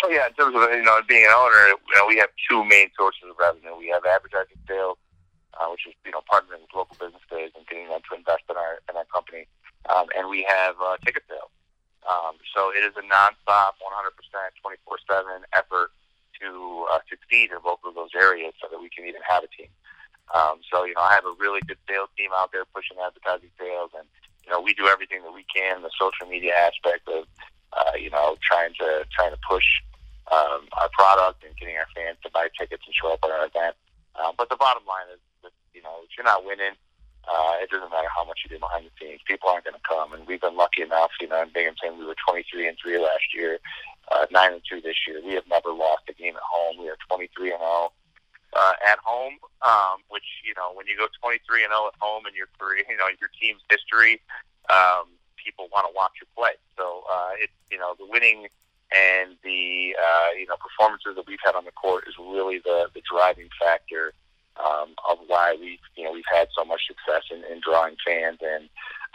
Oh 0.00 0.08
yeah, 0.08 0.26
in 0.26 0.34
terms 0.34 0.56
of 0.56 0.62
you 0.72 0.82
know 0.82 1.00
being 1.06 1.24
an 1.24 1.34
owner, 1.36 1.76
you 1.76 1.94
know 1.94 2.06
we 2.08 2.16
have 2.16 2.30
two 2.48 2.64
main 2.64 2.88
sources 2.96 3.28
of 3.28 3.36
revenue. 3.38 3.76
We 3.76 3.88
have 3.92 4.02
advertising 4.08 4.58
sales, 4.66 4.96
uh, 5.54 5.68
which 5.68 5.86
is 5.86 5.94
you 6.04 6.10
know 6.10 6.24
partnering 6.24 6.64
with 6.64 6.72
local 6.74 6.96
businesses 6.98 7.52
and 7.54 7.62
getting 7.68 7.88
them 7.88 8.00
to 8.10 8.16
invest 8.16 8.48
in 8.48 8.56
our 8.56 8.80
in 8.88 8.96
our 8.96 9.06
company, 9.12 9.46
um, 9.92 10.08
and 10.16 10.28
we 10.28 10.42
have 10.48 10.74
uh, 10.80 10.96
ticket 11.04 11.22
sales. 11.28 11.52
Um, 12.02 12.42
so 12.50 12.74
it 12.74 12.82
is 12.82 12.98
a 12.98 13.04
nonstop, 13.06 13.78
100%, 13.78 14.10
24/7 14.58 15.46
effort 15.54 15.94
to 16.40 16.86
uh, 16.90 16.98
succeed 17.06 17.54
in 17.54 17.62
both 17.62 17.78
of 17.86 17.94
those 17.94 18.10
areas, 18.18 18.54
so 18.58 18.66
that 18.72 18.80
we 18.80 18.90
can 18.90 19.06
even 19.06 19.22
have 19.22 19.44
a 19.44 19.50
team. 19.54 19.70
Um, 20.34 20.64
so 20.66 20.82
you 20.82 20.94
know 20.94 21.04
I 21.04 21.14
have 21.14 21.26
a 21.28 21.36
really 21.38 21.60
good 21.62 21.78
sales 21.86 22.08
team 22.16 22.30
out 22.34 22.50
there 22.50 22.64
pushing 22.74 22.96
advertising 22.98 23.54
sales, 23.54 23.92
and 23.94 24.08
you 24.42 24.50
know 24.50 24.58
we 24.58 24.74
do 24.74 24.88
everything 24.88 25.22
that 25.22 25.32
we 25.36 25.44
can, 25.46 25.82
the 25.82 25.94
social 25.94 26.26
media 26.26 26.56
aspect 26.56 27.06
of 27.06 27.30
uh, 27.76 27.96
you 27.98 28.10
know 28.10 28.36
trying 28.42 28.72
to 28.78 29.04
trying 29.12 29.32
to 29.32 29.38
push 29.48 29.64
um, 30.30 30.68
our 30.80 30.88
product 30.92 31.44
and 31.44 31.56
getting 31.56 31.76
our 31.76 31.88
fans 31.94 32.16
to 32.22 32.30
buy 32.30 32.48
tickets 32.58 32.82
and 32.86 32.94
show 32.94 33.12
up 33.12 33.20
at 33.24 33.30
our 33.30 33.46
event. 33.46 33.76
Um, 34.16 34.32
but 34.36 34.48
the 34.48 34.56
bottom 34.56 34.84
line 34.86 35.08
is, 35.12 35.20
that, 35.42 35.52
you 35.74 35.82
know, 35.82 36.04
if 36.04 36.10
you're 36.16 36.24
not 36.24 36.44
winning, 36.44 36.76
uh, 37.28 37.54
it 37.62 37.70
doesn't 37.70 37.90
matter 37.90 38.08
how 38.10 38.24
much 38.24 38.40
you 38.44 38.50
do 38.50 38.58
behind 38.58 38.84
the 38.84 38.92
scenes. 38.98 39.20
People 39.26 39.48
aren't 39.48 39.64
going 39.64 39.78
to 39.78 39.86
come, 39.86 40.12
and 40.12 40.26
we've 40.26 40.40
been 40.40 40.56
lucky 40.56 40.82
enough. 40.82 41.10
You 41.20 41.28
know, 41.28 41.42
in 41.42 41.50
Binghamton, 41.54 41.98
we 41.98 42.04
were 42.04 42.16
23 42.26 42.68
and 42.68 42.76
three 42.82 42.98
last 42.98 43.30
year, 43.34 43.58
uh, 44.10 44.26
nine 44.30 44.52
and 44.52 44.62
two 44.68 44.80
this 44.80 45.06
year. 45.06 45.20
We 45.24 45.34
have 45.34 45.46
never 45.48 45.70
lost 45.70 46.02
a 46.08 46.14
game 46.14 46.34
at 46.34 46.42
home. 46.42 46.82
We 46.82 46.88
are 46.88 46.98
23 47.08 47.52
and 47.52 47.60
0 47.60 47.92
uh, 48.52 48.72
at 48.86 48.98
home, 49.04 49.38
um, 49.62 50.02
which 50.08 50.26
you 50.44 50.52
know, 50.56 50.72
when 50.74 50.86
you 50.86 50.96
go 50.98 51.06
23 51.22 51.64
and 51.64 51.70
0 51.70 51.88
at 51.88 51.96
home 52.00 52.26
and 52.26 52.34
your 52.34 52.48
three, 52.58 52.84
you 52.88 52.96
know, 52.96 53.06
your 53.20 53.30
team's 53.38 53.62
history, 53.70 54.20
um, 54.68 55.06
people 55.38 55.68
want 55.70 55.86
to 55.86 55.92
watch 55.94 56.18
you 56.20 56.26
play. 56.34 56.58
Uh, 57.12 57.30
it's 57.38 57.52
you 57.70 57.78
know, 57.78 57.94
the 57.98 58.06
winning 58.06 58.48
and 58.94 59.36
the 59.42 59.96
uh, 59.96 60.30
you 60.38 60.46
know 60.46 60.56
performances 60.56 61.16
that 61.16 61.26
we've 61.26 61.42
had 61.44 61.54
on 61.54 61.64
the 61.64 61.72
court 61.72 62.04
is 62.08 62.14
really 62.18 62.58
the 62.58 62.88
the 62.94 63.02
driving 63.10 63.48
factor 63.60 64.12
um, 64.62 64.94
of 65.08 65.18
why 65.26 65.56
we've 65.58 65.80
you 65.96 66.04
know 66.04 66.12
we've 66.12 66.32
had 66.32 66.48
so 66.56 66.64
much 66.64 66.80
success 66.86 67.22
in, 67.30 67.44
in 67.52 67.60
drawing 67.60 67.96
fans. 68.04 68.38
And 68.42 68.68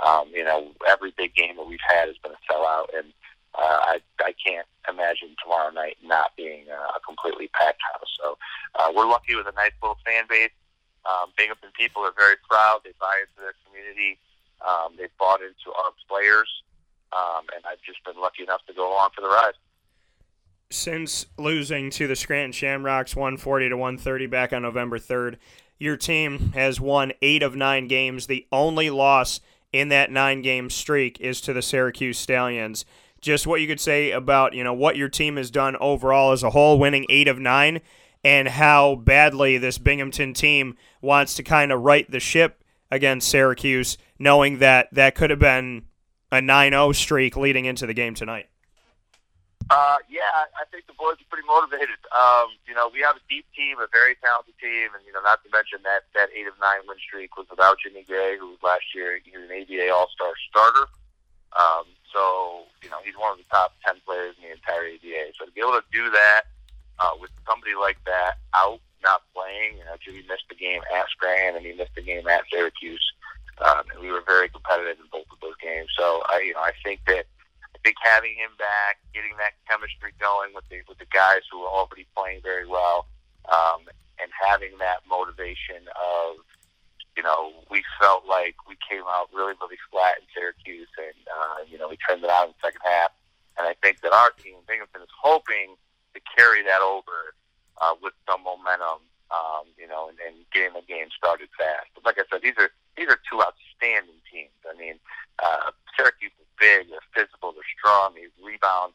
um, 0.05 0.29
you 0.33 0.43
know 0.43 0.71
every 0.87 1.13
big 1.17 1.33
game 1.35 1.57
that 1.57 1.67
we've 1.67 1.87
had 1.87 2.07
has 2.07 2.17
been 2.17 2.33
a 2.33 2.53
sellout. 2.53 2.87
And 2.97 3.13
uh, 3.55 3.79
I 3.93 3.99
I 4.21 4.33
can't 4.45 4.67
imagine 4.89 5.35
tomorrow 5.41 5.71
night 5.71 5.97
not 6.03 6.31
being 6.37 6.65
a 6.69 6.99
completely 7.01 7.49
packed 7.53 7.81
house. 7.93 8.11
So 8.21 8.37
uh, 8.75 8.91
we're 8.95 9.07
lucky 9.07 9.35
with 9.35 9.47
a 9.47 9.53
nice 9.53 9.73
little 9.81 9.97
fan 10.05 10.25
base. 10.29 10.51
Um, 11.05 11.31
Binghamton 11.37 11.69
people 11.77 12.03
are 12.03 12.13
very 12.17 12.35
proud. 12.49 12.81
They 12.83 12.91
buy 12.99 13.21
into 13.21 13.39
their 13.39 13.55
community. 13.65 14.19
Um, 14.65 14.97
they've 14.97 15.13
bought 15.17 15.41
into 15.41 15.71
our 15.71 15.93
players 16.09 16.49
um, 17.15 17.45
and 17.55 17.63
I've 17.65 17.81
just 17.85 18.03
been 18.03 18.19
lucky 18.21 18.43
enough 18.43 18.61
to 18.67 18.73
go 18.73 18.89
along 18.89 19.09
for 19.15 19.21
the 19.21 19.29
ride 19.29 19.53
since 20.69 21.27
losing 21.37 21.89
to 21.91 22.07
the 22.07 22.15
Scranton 22.15 22.51
Shamrocks 22.51 23.15
140 23.15 23.69
to 23.69 23.77
130 23.77 24.25
back 24.27 24.51
on 24.51 24.63
November 24.63 24.99
3rd, 24.99 25.37
your 25.79 25.95
team 25.95 26.51
has 26.53 26.81
won 26.81 27.13
eight 27.21 27.43
of 27.43 27.55
nine 27.55 27.87
games. 27.87 28.27
The 28.27 28.47
only 28.51 28.89
loss 28.89 29.39
in 29.71 29.89
that 29.89 30.11
nine 30.11 30.41
game 30.41 30.69
streak 30.69 31.19
is 31.21 31.39
to 31.41 31.53
the 31.53 31.61
Syracuse 31.61 32.17
Stallions. 32.17 32.85
Just 33.21 33.47
what 33.47 33.61
you 33.61 33.67
could 33.67 33.79
say 33.79 34.11
about 34.11 34.53
you 34.53 34.63
know 34.63 34.73
what 34.73 34.95
your 34.95 35.09
team 35.09 35.37
has 35.37 35.51
done 35.51 35.75
overall 35.77 36.31
as 36.31 36.43
a 36.43 36.51
whole, 36.51 36.77
winning 36.77 37.05
eight 37.09 37.27
of 37.27 37.39
nine, 37.39 37.81
and 38.23 38.47
how 38.47 38.95
badly 38.95 39.57
this 39.57 39.77
Binghamton 39.77 40.33
team 40.33 40.75
wants 41.01 41.35
to 41.35 41.43
kind 41.43 41.71
of 41.71 41.81
right 41.81 42.09
the 42.09 42.19
ship 42.19 42.63
against 42.91 43.29
Syracuse, 43.29 43.97
knowing 44.19 44.59
that 44.59 44.93
that 44.93 45.15
could 45.15 45.29
have 45.29 45.39
been 45.39 45.86
a 46.31 46.37
9-0 46.37 46.95
streak 46.95 47.37
leading 47.37 47.65
into 47.65 47.85
the 47.87 47.93
game 47.93 48.13
tonight. 48.13 48.47
Uh, 49.69 49.99
yeah, 50.07 50.47
I 50.55 50.63
think 50.71 50.87
the 50.87 50.95
boys 50.95 51.19
are 51.19 51.27
pretty 51.27 51.43
motivated. 51.43 51.99
Um, 52.15 52.55
you 52.63 52.71
know, 52.71 52.87
we 52.87 53.03
have 53.03 53.19
a 53.19 53.23
deep 53.27 53.43
team, 53.51 53.75
a 53.83 53.87
very 53.91 54.15
talented 54.23 54.55
team, 54.63 54.95
and 54.95 55.03
you 55.03 55.11
know, 55.11 55.19
not 55.19 55.43
to 55.43 55.49
mention 55.51 55.83
that 55.83 56.07
that 56.15 56.31
eight 56.31 56.47
of 56.47 56.55
nine 56.63 56.87
win 56.87 56.95
streak 57.03 57.35
was 57.35 57.47
without 57.51 57.75
Jimmy 57.83 58.07
Gray, 58.07 58.39
who 58.39 58.55
was 58.55 58.63
last 58.63 58.95
year 58.95 59.19
he 59.19 59.35
was 59.35 59.43
an 59.43 59.51
ABA 59.51 59.91
All 59.91 60.07
Star 60.15 60.31
starter. 60.47 60.87
Um, 61.51 61.83
so 62.15 62.63
you 62.79 62.87
know, 62.87 63.03
he's 63.03 63.19
one 63.19 63.35
of 63.35 63.43
the 63.43 63.49
top 63.51 63.75
ten 63.83 63.99
players 64.07 64.39
in 64.39 64.47
the 64.47 64.55
entire 64.55 64.87
ABA. 64.87 65.35
So 65.35 65.43
to 65.43 65.51
be 65.51 65.59
able 65.59 65.75
to 65.75 65.83
do 65.91 66.15
that 66.15 66.47
uh, 67.03 67.19
with 67.19 67.35
somebody 67.43 67.75
like 67.75 67.99
that 68.07 68.39
out, 68.55 68.79
not 69.03 69.27
playing, 69.35 69.83
you 69.83 69.83
know, 69.83 69.99
Jimmy 69.99 70.23
missed 70.31 70.47
the 70.47 70.55
game 70.55 70.79
at 70.95 71.11
Scranton 71.11 71.59
and 71.59 71.65
he 71.65 71.75
missed 71.75 71.95
the 71.95 72.07
game 72.07 72.23
at 72.27 72.47
Syracuse, 72.47 73.03
um, 73.65 73.83
and 73.93 74.01
we 74.01 74.11
were 74.11 74.23
very 74.25 74.49
competitive 74.49 74.97
in 74.99 75.09
both 75.11 75.27
of 75.31 75.39
those 75.41 75.57
games. 75.61 75.89
So 75.97 76.21
I, 76.29 76.41
you 76.45 76.53
know, 76.53 76.61
I 76.61 76.71
think 76.83 77.01
that 77.07 77.25
I 77.73 77.77
think 77.83 77.97
having 78.01 78.33
him 78.35 78.51
back, 78.57 78.99
getting 79.13 79.37
that 79.37 79.53
chemistry 79.69 80.13
going 80.19 80.53
with 80.53 80.65
the 80.69 80.81
with 80.87 80.97
the 80.97 81.09
guys 81.09 81.45
who 81.51 81.61
are 81.63 81.71
already 81.71 82.07
playing 82.15 82.41
very 82.41 82.67
well, 82.67 83.07
um, 83.51 83.85
and 84.21 84.29
having 84.33 84.77
that 84.79 85.05
motivation 85.07 85.85
of, 85.93 86.41
you 87.15 87.23
know, 87.23 87.53
we 87.69 87.83
felt 88.01 88.25
like 88.25 88.55
we 88.67 88.75
came 88.89 89.05
out 89.09 89.29
really 89.33 89.53
really 89.61 89.79
flat 89.91 90.17
in 90.19 90.25
Syracuse, 90.33 90.89
and 90.97 91.17
uh, 91.29 91.65
you 91.69 91.77
know 91.77 91.87
we 91.87 91.97
turned 91.97 92.23
it 92.23 92.29
out 92.29 92.47
in 92.47 92.53
the 92.57 92.61
second 92.65 92.81
half, 92.83 93.11
and 93.57 93.67
I 93.67 93.75
think 93.81 94.01
that 94.01 94.13
our 94.13 94.31
team, 94.31 94.57
Binghamton, 94.67 95.01
is 95.01 95.13
hoping 95.13 95.75
to 96.13 96.19
carry 96.35 96.63
that 96.63 96.81
over 96.81 97.33
uh, 97.81 97.93
with 98.01 98.13
some 98.29 98.43
momentum, 98.43 99.05
um, 99.29 99.65
you 99.77 99.87
know, 99.87 100.09
and, 100.09 100.17
and 100.25 100.35
getting 100.53 100.73
the 100.73 100.85
game 100.87 101.07
started 101.15 101.49
fast. 101.57 101.93
But 101.93 102.05
like 102.05 102.17
I 102.17 102.25
said, 102.31 102.41
these 102.41 102.57
are 102.57 102.69
these 102.97 103.07
are 103.07 103.21
two 103.29 103.41
outstanding 103.41 104.17
teams. 104.25 104.57
I 104.65 104.73
mean, 104.77 104.97
uh, 105.37 105.69
Syracuse 105.95 106.33
is 106.41 106.49
big, 106.59 106.89
they're 106.89 107.05
physical, 107.13 107.53
they're 107.53 107.73
strong, 107.77 108.17
they 108.17 108.25
rebound, 108.41 108.93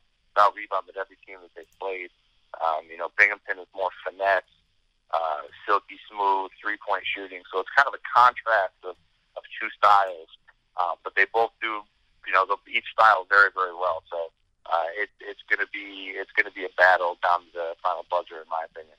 about 0.82 0.92
rebounded 0.92 1.00
every 1.00 1.18
team 1.26 1.38
that 1.42 1.54
they've 1.54 1.78
played. 1.78 2.10
Um, 2.60 2.84
you 2.90 2.98
know, 2.98 3.08
Binghamton 3.16 3.58
is 3.58 3.70
more 3.74 3.90
finesse, 4.04 4.42
uh, 5.10 5.48
silky 5.66 5.98
smooth, 6.10 6.50
three 6.60 6.76
point 6.86 7.04
shooting. 7.06 7.42
So 7.52 7.60
it's 7.60 7.70
kind 7.76 7.88
of 7.88 7.94
a 7.94 8.02
contrast 8.04 8.76
of, 8.84 8.96
of 9.36 9.42
two 9.60 9.68
styles. 9.76 10.28
Uh, 10.76 10.96
but 11.04 11.14
they 11.14 11.26
both 11.32 11.52
do, 11.60 11.80
you 12.26 12.32
know, 12.32 12.46
each 12.68 12.88
style 12.92 13.26
very, 13.28 13.50
very 13.54 13.74
well. 13.74 14.02
So 14.10 14.32
uh, 14.66 14.88
it, 14.96 15.10
it's 15.20 15.42
going 15.48 15.60
to 15.60 15.70
be 15.72 16.12
it's 16.16 16.32
going 16.32 16.46
to 16.46 16.52
be 16.52 16.64
a 16.64 16.72
battle 16.76 17.18
down 17.22 17.40
to 17.40 17.52
the 17.52 17.74
final 17.82 18.04
buzzer, 18.10 18.40
in 18.40 18.48
my 18.48 18.64
opinion. 18.70 18.96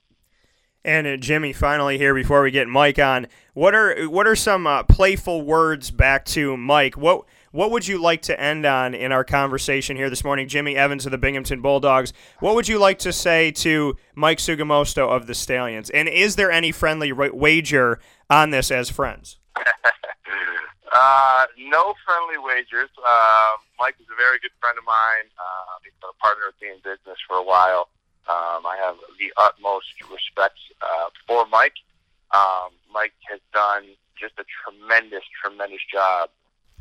And 0.86 1.08
uh, 1.08 1.18
Jimmy, 1.18 1.54
finally 1.54 1.98
here 1.98 2.13
before 2.13 2.42
we 2.44 2.52
get 2.52 2.68
Mike 2.68 3.00
on, 3.00 3.28
what 3.54 3.74
are 3.74 4.04
what 4.10 4.28
are 4.28 4.36
some 4.36 4.68
uh, 4.68 4.84
playful 4.84 5.42
words 5.42 5.90
back 5.92 6.25
to 6.25 6.58
Mike? 6.58 6.98
What 6.98 7.25
what 7.53 7.69
would 7.69 7.88
you 7.88 8.01
like 8.01 8.24
to 8.24 8.39
end 8.39 8.65
on 8.65 8.95
in 8.95 9.12
our 9.12 9.24
conversation 9.24 9.95
here 9.95 10.10
this 10.10 10.24
morning, 10.24 10.48
Jimmy 10.48 10.75
Evans 10.75 11.05
of 11.05 11.12
the 11.12 11.19
Binghamton 11.19 11.62
Bulldogs? 11.62 12.12
What 12.39 12.55
would 12.55 12.67
you 12.67 12.79
like 12.79 12.98
to 13.00 13.13
say 13.13 13.51
to 13.51 13.95
Mike 14.15 14.39
Sugamosto 14.39 15.07
of 15.07 15.27
the 15.27 15.36
Stallions? 15.36 15.91
And 15.91 16.10
is 16.10 16.36
there 16.36 16.51
any 16.51 16.72
friendly 16.72 17.12
wager 17.13 18.00
on 18.27 18.50
this 18.50 18.72
as 18.72 18.89
friends? 18.89 19.38
uh, 19.55 21.45
no 21.60 21.93
friendly 22.03 22.39
wagers. 22.39 22.89
Uh, 23.05 23.51
Mike 23.79 23.95
is 24.00 24.07
a 24.12 24.17
very 24.17 24.39
good 24.39 24.51
friend 24.60 24.75
of 24.75 24.83
mine. 24.86 25.29
Uh, 25.38 25.77
he's 25.83 25.93
been 26.01 26.10
a 26.10 26.19
partner 26.24 26.45
with 26.48 26.60
me 26.60 26.69
in 26.69 26.77
business 26.77 27.19
for 27.27 27.38
a 27.38 27.43
while. 27.43 27.89
Um, 28.27 28.65
I 28.65 28.79
have 28.83 28.95
the 29.19 29.31
utmost 29.38 29.93
respect 30.12 30.57
uh, 30.81 31.10
for 31.27 31.45
Mike. 31.51 31.75
Um, 32.33 32.72
Mike 32.91 33.13
has 33.29 33.41
done 33.53 33.83
just 34.19 34.33
a 34.39 34.45
tremendous, 34.65 35.22
tremendous 35.39 35.81
job 35.91 36.31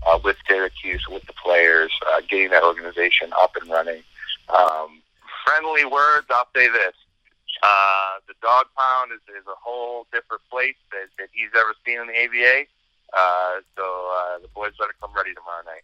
uh, 0.07 0.19
with 0.25 0.37
Syracuse, 0.49 1.05
with 1.11 1.25
the 1.27 1.33
players, 1.33 1.93
uh, 2.13 2.21
getting 2.29 2.51
that 2.51 2.63
organization 2.63 3.33
up 3.41 3.57
and 3.61 3.71
running. 3.71 4.03
Um, 4.49 5.03
friendly 5.45 5.85
words, 5.85 6.27
I'll 6.31 6.49
say 6.55 6.69
this. 6.69 6.95
Uh, 7.63 8.15
the 8.27 8.35
dog 8.43 8.67
pound 8.77 9.13
is, 9.13 9.21
is 9.29 9.47
a 9.47 9.55
whole 9.61 10.07
different 10.13 10.43
place 10.51 10.75
that, 10.91 11.09
that 11.19 11.29
he's 11.33 11.51
ever 11.55 11.75
seen 11.87 12.01
in 12.01 12.07
the 12.09 12.25
ABA. 12.25 12.67
Uh, 13.13 13.61
so 13.77 13.83
uh, 13.83 14.39
the 14.41 14.49
boys 14.49 14.73
better 14.79 14.95
come 15.01 15.13
ready 15.15 15.35
tomorrow 15.35 15.63
night. 15.65 15.83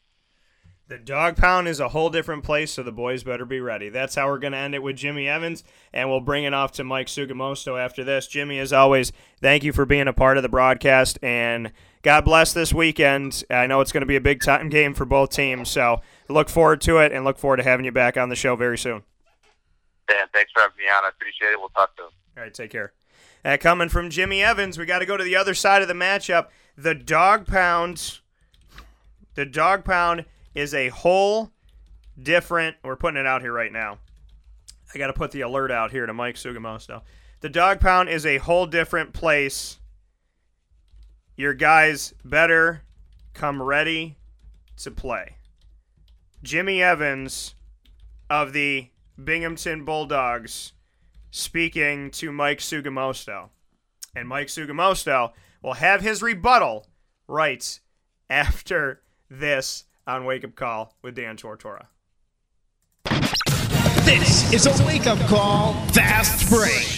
The 0.88 0.96
dog 0.96 1.36
pound 1.36 1.68
is 1.68 1.80
a 1.80 1.90
whole 1.90 2.08
different 2.08 2.44
place, 2.44 2.72
so 2.72 2.82
the 2.82 2.90
boys 2.90 3.22
better 3.22 3.44
be 3.44 3.60
ready. 3.60 3.90
That's 3.90 4.14
how 4.14 4.26
we're 4.28 4.38
going 4.38 4.54
to 4.54 4.58
end 4.58 4.74
it 4.74 4.82
with 4.82 4.96
Jimmy 4.96 5.28
Evans, 5.28 5.62
and 5.92 6.08
we'll 6.08 6.22
bring 6.22 6.44
it 6.44 6.54
off 6.54 6.72
to 6.72 6.84
Mike 6.84 7.08
Sugamosto 7.08 7.78
after 7.78 8.02
this. 8.02 8.26
Jimmy, 8.26 8.58
as 8.58 8.72
always, 8.72 9.12
thank 9.42 9.62
you 9.62 9.74
for 9.74 9.84
being 9.84 10.08
a 10.08 10.14
part 10.14 10.38
of 10.38 10.42
the 10.42 10.48
broadcast, 10.48 11.18
and 11.22 11.72
God 12.02 12.24
bless 12.24 12.52
this 12.52 12.72
weekend. 12.72 13.44
I 13.50 13.66
know 13.66 13.80
it's 13.80 13.92
going 13.92 14.02
to 14.02 14.06
be 14.06 14.16
a 14.16 14.20
big 14.20 14.42
time 14.42 14.68
game 14.68 14.94
for 14.94 15.04
both 15.04 15.30
teams, 15.30 15.68
so 15.68 16.00
look 16.28 16.48
forward 16.48 16.80
to 16.82 16.98
it, 16.98 17.12
and 17.12 17.24
look 17.24 17.38
forward 17.38 17.56
to 17.58 17.62
having 17.62 17.84
you 17.84 17.92
back 17.92 18.16
on 18.16 18.28
the 18.28 18.36
show 18.36 18.56
very 18.56 18.78
soon. 18.78 19.02
Dan, 20.08 20.26
thanks 20.32 20.52
for 20.52 20.60
having 20.60 20.76
me 20.78 20.84
on. 20.84 21.04
I 21.04 21.08
appreciate 21.08 21.52
it. 21.52 21.58
We'll 21.58 21.68
talk 21.70 21.90
soon. 21.96 22.06
All 22.36 22.42
right, 22.42 22.54
take 22.54 22.70
care. 22.70 22.92
Uh, 23.44 23.56
coming 23.60 23.88
from 23.88 24.10
Jimmy 24.10 24.42
Evans, 24.42 24.78
we 24.78 24.86
got 24.86 25.00
to 25.00 25.06
go 25.06 25.16
to 25.16 25.24
the 25.24 25.36
other 25.36 25.54
side 25.54 25.82
of 25.82 25.88
the 25.88 25.94
matchup. 25.94 26.48
The 26.76 26.94
dog 26.94 27.46
pound. 27.46 28.20
The 29.34 29.46
dog 29.46 29.84
pound 29.84 30.24
is 30.54 30.74
a 30.74 30.88
whole 30.88 31.52
different. 32.20 32.76
We're 32.82 32.96
putting 32.96 33.20
it 33.20 33.26
out 33.26 33.42
here 33.42 33.52
right 33.52 33.72
now. 33.72 33.98
I 34.94 34.98
got 34.98 35.08
to 35.08 35.12
put 35.12 35.30
the 35.32 35.42
alert 35.42 35.70
out 35.70 35.90
here 35.90 36.06
to 36.06 36.12
Mike 36.12 36.36
Sugamosto. 36.36 37.02
The 37.40 37.48
dog 37.48 37.80
pound 37.80 38.08
is 38.08 38.26
a 38.26 38.38
whole 38.38 38.66
different 38.66 39.12
place. 39.12 39.77
Your 41.38 41.54
guys 41.54 42.12
better 42.24 42.82
come 43.32 43.62
ready 43.62 44.16
to 44.78 44.90
play. 44.90 45.36
Jimmy 46.42 46.82
Evans 46.82 47.54
of 48.28 48.52
the 48.52 48.88
Binghamton 49.22 49.84
Bulldogs 49.84 50.72
speaking 51.30 52.10
to 52.10 52.32
Mike 52.32 52.58
Sugamosto. 52.58 53.50
And 54.16 54.26
Mike 54.26 54.48
Sugamosto 54.48 55.30
will 55.62 55.74
have 55.74 56.00
his 56.00 56.22
rebuttal 56.22 56.88
right 57.28 57.78
after 58.28 59.02
this 59.30 59.84
on 60.08 60.24
Wake 60.24 60.42
Up 60.42 60.56
Call 60.56 60.96
with 61.02 61.14
Dan 61.14 61.36
Tortora. 61.36 61.86
This 64.04 64.52
is 64.52 64.66
a 64.66 64.84
wake 64.84 65.06
up 65.06 65.20
call 65.28 65.74
fast 65.92 66.50
break. 66.50 66.97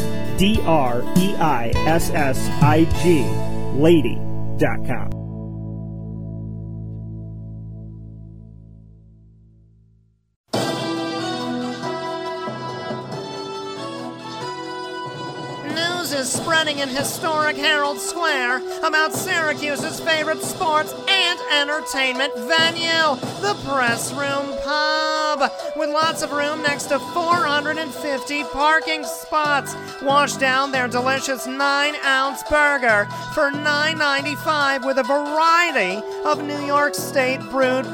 D 0.41 0.59
R 0.65 1.03
E 1.17 1.35
I 1.35 1.71
S 1.85 2.09
S 2.09 2.49
I 2.63 2.85
G 3.03 3.21
lady.com. 3.79 5.11
news 15.75 16.11
is 16.11 16.31
spreading 16.31 16.79
in 16.79 16.89
historic 16.89 17.55
Herald 17.55 17.99
Square 17.99 18.63
about 18.79 19.13
Syracuse's 19.13 19.99
favorite 19.99 20.41
sports 20.41 20.95
and 21.07 21.39
entertainment 21.53 22.33
venue, 22.35 23.15
the 23.41 23.55
Press 23.63 24.11
Room 24.11 24.57
Pub, 24.63 25.20
with 25.75 25.89
lots 25.89 26.21
of 26.21 26.31
room 26.31 26.61
next 26.61 26.85
to 26.85 26.99
450 26.99 28.43
parking 28.45 29.03
spots. 29.03 29.75
Wash 30.01 30.35
down 30.37 30.71
their 30.71 30.87
delicious 30.87 31.47
9 31.47 31.95
ounce 32.03 32.43
burger 32.43 33.07
for 33.33 33.51
$9.95 33.51 34.85
with 34.85 34.97
a 34.97 35.03
variety 35.03 36.01
of 36.25 36.43
New 36.43 36.65
York 36.65 36.95
State 36.95 37.41
brewed 37.49 37.85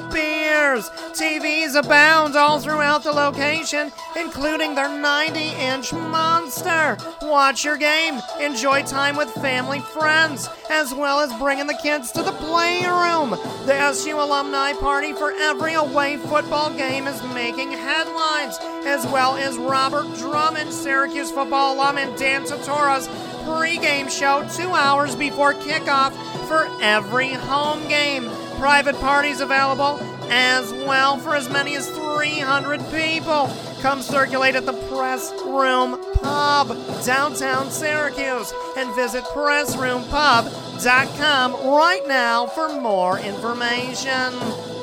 beers. 0.48 0.90
TVs 1.12 1.76
abound 1.76 2.36
all 2.36 2.60
throughout 2.60 3.04
the 3.04 3.12
location, 3.12 3.92
including 4.16 4.76
their 4.76 4.90
90 4.90 5.40
inch 5.40 5.92
monster. 5.92 6.98
Watch 7.22 7.66
your 7.66 7.78
game, 7.78 8.20
enjoy 8.40 8.84
time 8.84 9.18
with 9.18 9.30
family 9.32 9.80
friends, 9.80 10.48
as 10.70 10.94
well 10.94 11.20
as 11.20 11.38
bringing 11.40 11.68
the 11.68 11.80
kids 11.82 12.12
to 12.14 12.24
the 12.24 12.32
playroom. 12.32 13.32
The 13.66 13.76
SU 13.92 14.16
Alumni 14.16 14.74
Party 14.74 15.12
for 15.14 15.32
every 15.32 15.74
away 15.74 16.18
football 16.18 16.74
game 16.74 17.08
is 17.08 17.22
making 17.34 17.72
headlines, 17.72 18.58
as 18.86 19.06
well 19.08 19.36
as 19.36 19.58
Robert 19.58 20.08
Drummond, 20.18 20.72
Syracuse 20.72 21.32
football 21.32 21.76
alum, 21.76 21.98
and 21.98 22.18
Dan 22.18 22.44
Tortora's 22.44 23.08
pregame 23.44 24.10
show 24.10 24.48
two 24.56 24.70
hours 24.70 25.16
before 25.16 25.54
kickoff 25.54 26.14
for 26.48 26.68
every 26.82 27.34
home 27.34 27.86
game. 27.90 28.30
Private 28.58 28.96
parties 28.96 29.40
available 29.40 30.00
as 30.30 30.72
well 30.72 31.18
for 31.18 31.36
as 31.36 31.50
many 31.50 31.76
as 31.76 31.90
300 31.90 32.80
people. 32.92 33.52
Come 33.82 34.02
circulate 34.02 34.56
at 34.56 34.66
the 34.66 34.72
Press 34.74 35.32
Room 35.46 36.00
Pub, 36.16 36.70
downtown 37.06 37.70
Syracuse, 37.70 38.52
and 38.78 38.96
visit 38.96 39.24
PressRoomPub.com 39.26 41.54
right 41.54 42.08
now 42.08 42.48
for 42.48 42.70
more 42.82 43.20
information. 43.20 44.77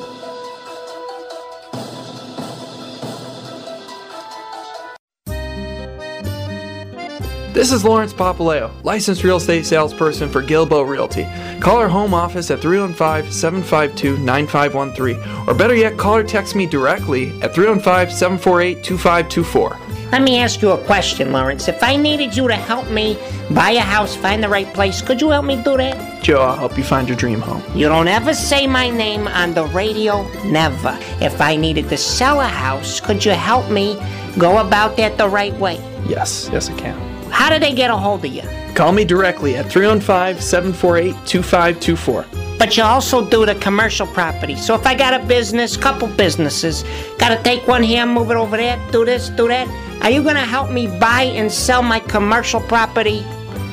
This 7.54 7.70
is 7.70 7.84
Lawrence 7.84 8.12
Papaleo, 8.12 8.72
licensed 8.82 9.22
real 9.22 9.36
estate 9.36 9.64
salesperson 9.64 10.28
for 10.28 10.42
Gilbo 10.42 10.84
Realty. 10.84 11.24
Call 11.60 11.76
our 11.76 11.86
home 11.86 12.12
office 12.12 12.50
at 12.50 12.60
315 12.60 13.30
752 13.30 14.18
9513, 14.18 15.46
or 15.46 15.54
better 15.54 15.76
yet, 15.76 15.96
call 15.96 16.16
or 16.16 16.24
text 16.24 16.56
me 16.56 16.66
directly 16.66 17.28
at 17.42 17.54
315 17.54 18.10
748 18.10 18.82
2524. 18.82 19.78
Let 20.10 20.22
me 20.22 20.40
ask 20.40 20.62
you 20.62 20.72
a 20.72 20.84
question, 20.84 21.30
Lawrence. 21.30 21.68
If 21.68 21.80
I 21.80 21.94
needed 21.94 22.36
you 22.36 22.48
to 22.48 22.56
help 22.56 22.90
me 22.90 23.16
buy 23.52 23.70
a 23.70 23.80
house, 23.80 24.16
find 24.16 24.42
the 24.42 24.48
right 24.48 24.66
place, 24.74 25.00
could 25.00 25.20
you 25.20 25.30
help 25.30 25.44
me 25.44 25.54
do 25.62 25.76
that? 25.76 26.24
Joe, 26.24 26.40
I'll 26.40 26.56
help 26.56 26.76
you 26.76 26.82
find 26.82 27.08
your 27.08 27.16
dream 27.16 27.40
home. 27.40 27.62
You 27.72 27.86
don't 27.86 28.08
ever 28.08 28.34
say 28.34 28.66
my 28.66 28.90
name 28.90 29.28
on 29.28 29.54
the 29.54 29.66
radio, 29.66 30.28
never. 30.42 30.98
If 31.20 31.40
I 31.40 31.54
needed 31.54 31.88
to 31.90 31.96
sell 31.98 32.40
a 32.40 32.48
house, 32.48 32.98
could 32.98 33.24
you 33.24 33.30
help 33.30 33.70
me 33.70 33.96
go 34.38 34.58
about 34.58 34.96
that 34.96 35.18
the 35.18 35.28
right 35.28 35.54
way? 35.54 35.76
Yes, 36.08 36.50
yes, 36.52 36.68
I 36.68 36.76
can. 36.76 37.13
How 37.34 37.50
do 37.50 37.58
they 37.58 37.74
get 37.74 37.90
a 37.90 37.96
hold 37.96 38.24
of 38.24 38.32
you? 38.32 38.42
Call 38.76 38.92
me 38.92 39.04
directly 39.04 39.56
at 39.56 39.66
315 39.70 40.40
748 40.40 41.26
2524. 41.26 42.24
But 42.58 42.76
you 42.76 42.84
also 42.84 43.28
do 43.28 43.44
the 43.44 43.56
commercial 43.56 44.06
property. 44.06 44.54
So 44.54 44.76
if 44.76 44.86
I 44.86 44.94
got 44.94 45.20
a 45.20 45.26
business, 45.26 45.76
couple 45.76 46.06
businesses, 46.06 46.84
gotta 47.18 47.42
take 47.42 47.66
one 47.66 47.82
here, 47.82 48.06
move 48.06 48.30
it 48.30 48.36
over 48.36 48.56
there, 48.56 48.80
do 48.92 49.04
this, 49.04 49.30
do 49.30 49.48
that, 49.48 49.66
are 50.04 50.10
you 50.10 50.22
gonna 50.22 50.46
help 50.46 50.70
me 50.70 50.86
buy 50.86 51.22
and 51.22 51.50
sell 51.50 51.82
my 51.82 51.98
commercial 51.98 52.60
property 52.60 53.26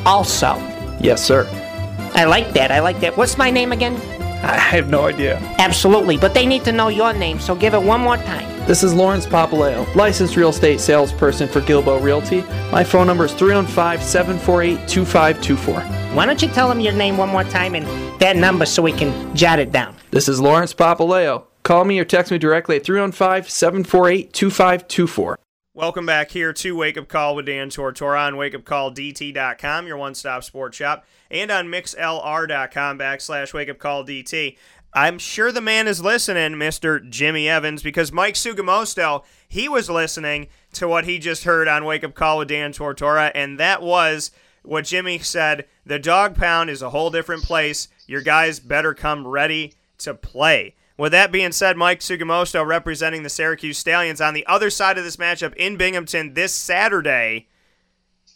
also? 0.08 0.56
Yes, 1.00 1.24
sir. 1.24 1.48
I 2.16 2.26
like 2.26 2.54
that, 2.54 2.72
I 2.72 2.80
like 2.80 3.00
that. 3.02 3.16
What's 3.16 3.38
my 3.38 3.52
name 3.52 3.72
again? 3.72 3.96
I 4.44 4.58
have 4.58 4.90
no 4.90 5.06
idea. 5.06 5.38
Absolutely, 5.60 6.18
but 6.18 6.34
they 6.34 6.48
need 6.48 6.64
to 6.64 6.72
know 6.72 6.88
your 6.88 7.14
name, 7.14 7.40
so 7.40 7.54
give 7.54 7.76
it 7.76 7.84
one 7.84 8.02
more 8.02 8.18
time. 8.18 8.51
This 8.68 8.84
is 8.84 8.94
Lawrence 8.94 9.26
Papaleo, 9.26 9.94
licensed 9.96 10.38
real 10.38 10.50
estate 10.50 10.80
salesperson 10.80 11.48
for 11.48 11.62
Gilbo 11.62 12.02
Realty. 12.02 12.42
My 12.72 12.84
phone 12.84 13.08
number 13.08 13.26
is 13.26 13.34
315 13.34 14.06
748 14.06 14.88
2524. 14.88 15.82
Why 16.16 16.26
don't 16.28 16.42
you 16.42 16.48
tell 16.48 16.70
them 16.70 16.80
your 16.80 16.94
name 16.94 17.18
one 17.18 17.30
more 17.30 17.44
time 17.44 17.74
and 17.74 17.88
that 18.22 18.36
number 18.36 18.68
so 18.68 18.84
we 18.84 18.94
can 18.94 19.36
jot 19.36 19.58
it 19.58 19.72
down? 19.72 19.96
This 20.12 20.30
is 20.30 20.40
Lawrence 20.40 20.76
Papaleo. 20.76 21.46
Call 21.64 21.86
me 21.86 22.00
or 22.00 22.06
text 22.06 22.32
me 22.32 22.38
directly 22.38 22.76
at 22.76 22.86
315 22.86 23.50
748 23.50 24.32
2524. 24.32 25.40
Welcome 25.74 26.06
back 26.06 26.30
here 26.30 26.54
to 26.54 26.76
Wake 26.76 26.98
Up 26.98 27.08
Call 27.08 27.36
with 27.36 27.46
Dan 27.48 27.70
Tortora 27.70 28.28
on 28.28 28.34
wakeupcalldt.com, 28.34 29.88
your 29.88 29.96
one-stop 29.98 30.44
sports 30.44 30.78
shop, 30.78 31.06
and 31.32 31.50
on 31.50 31.68
mixlr.com 31.68 33.00
backslash 33.00 33.54
wakeupcalldt. 33.54 34.58
I'm 34.94 35.20
sure 35.20 35.52
the 35.52 35.62
man 35.62 35.88
is 35.88 36.04
listening, 36.04 36.54
Mr. 36.54 37.08
Jimmy 37.10 37.48
Evans, 37.48 37.82
because 37.82 38.12
Mike 38.12 38.36
Sugamosto, 38.36 39.24
he 39.48 39.70
was 39.70 39.90
listening 39.90 40.48
to 40.74 40.88
what 40.88 41.06
he 41.06 41.18
just 41.18 41.46
heard 41.46 41.68
on 41.68 41.86
Wake 41.86 42.04
Up 42.04 42.14
Call 42.14 42.40
with 42.40 42.50
Dan 42.50 42.74
Tortora, 42.74 43.32
and 43.34 43.60
that 43.60 43.82
was 43.82 44.32
what 44.64 44.86
Jimmy 44.86 45.20
said. 45.20 45.66
The 45.86 46.00
dog 46.00 46.36
pound 46.36 46.70
is 46.70 46.82
a 46.82 46.90
whole 46.90 47.10
different 47.10 47.44
place. 47.44 47.88
Your 48.06 48.22
guys 48.22 48.60
better 48.60 48.94
come 48.94 49.26
ready 49.26 49.74
to 50.00 50.14
play. 50.14 50.76
With 50.98 51.14
that 51.14 51.32
being 51.32 51.52
said, 51.52 51.78
Mike 51.78 52.02
Sugamosto 52.02 52.66
representing 52.66 53.24
the 53.24 53.30
Syracuse 53.30 53.78
Stallions 53.78 54.22
on 54.22 54.34
the 54.34 54.46
other 54.46 54.70
side 54.70 54.98
of 54.98 55.04
this 55.04 55.18
matchup 55.18 55.56
in 55.56 55.78
Binghamton 55.78 56.34
this 56.34 56.54
Saturday. 56.54 57.48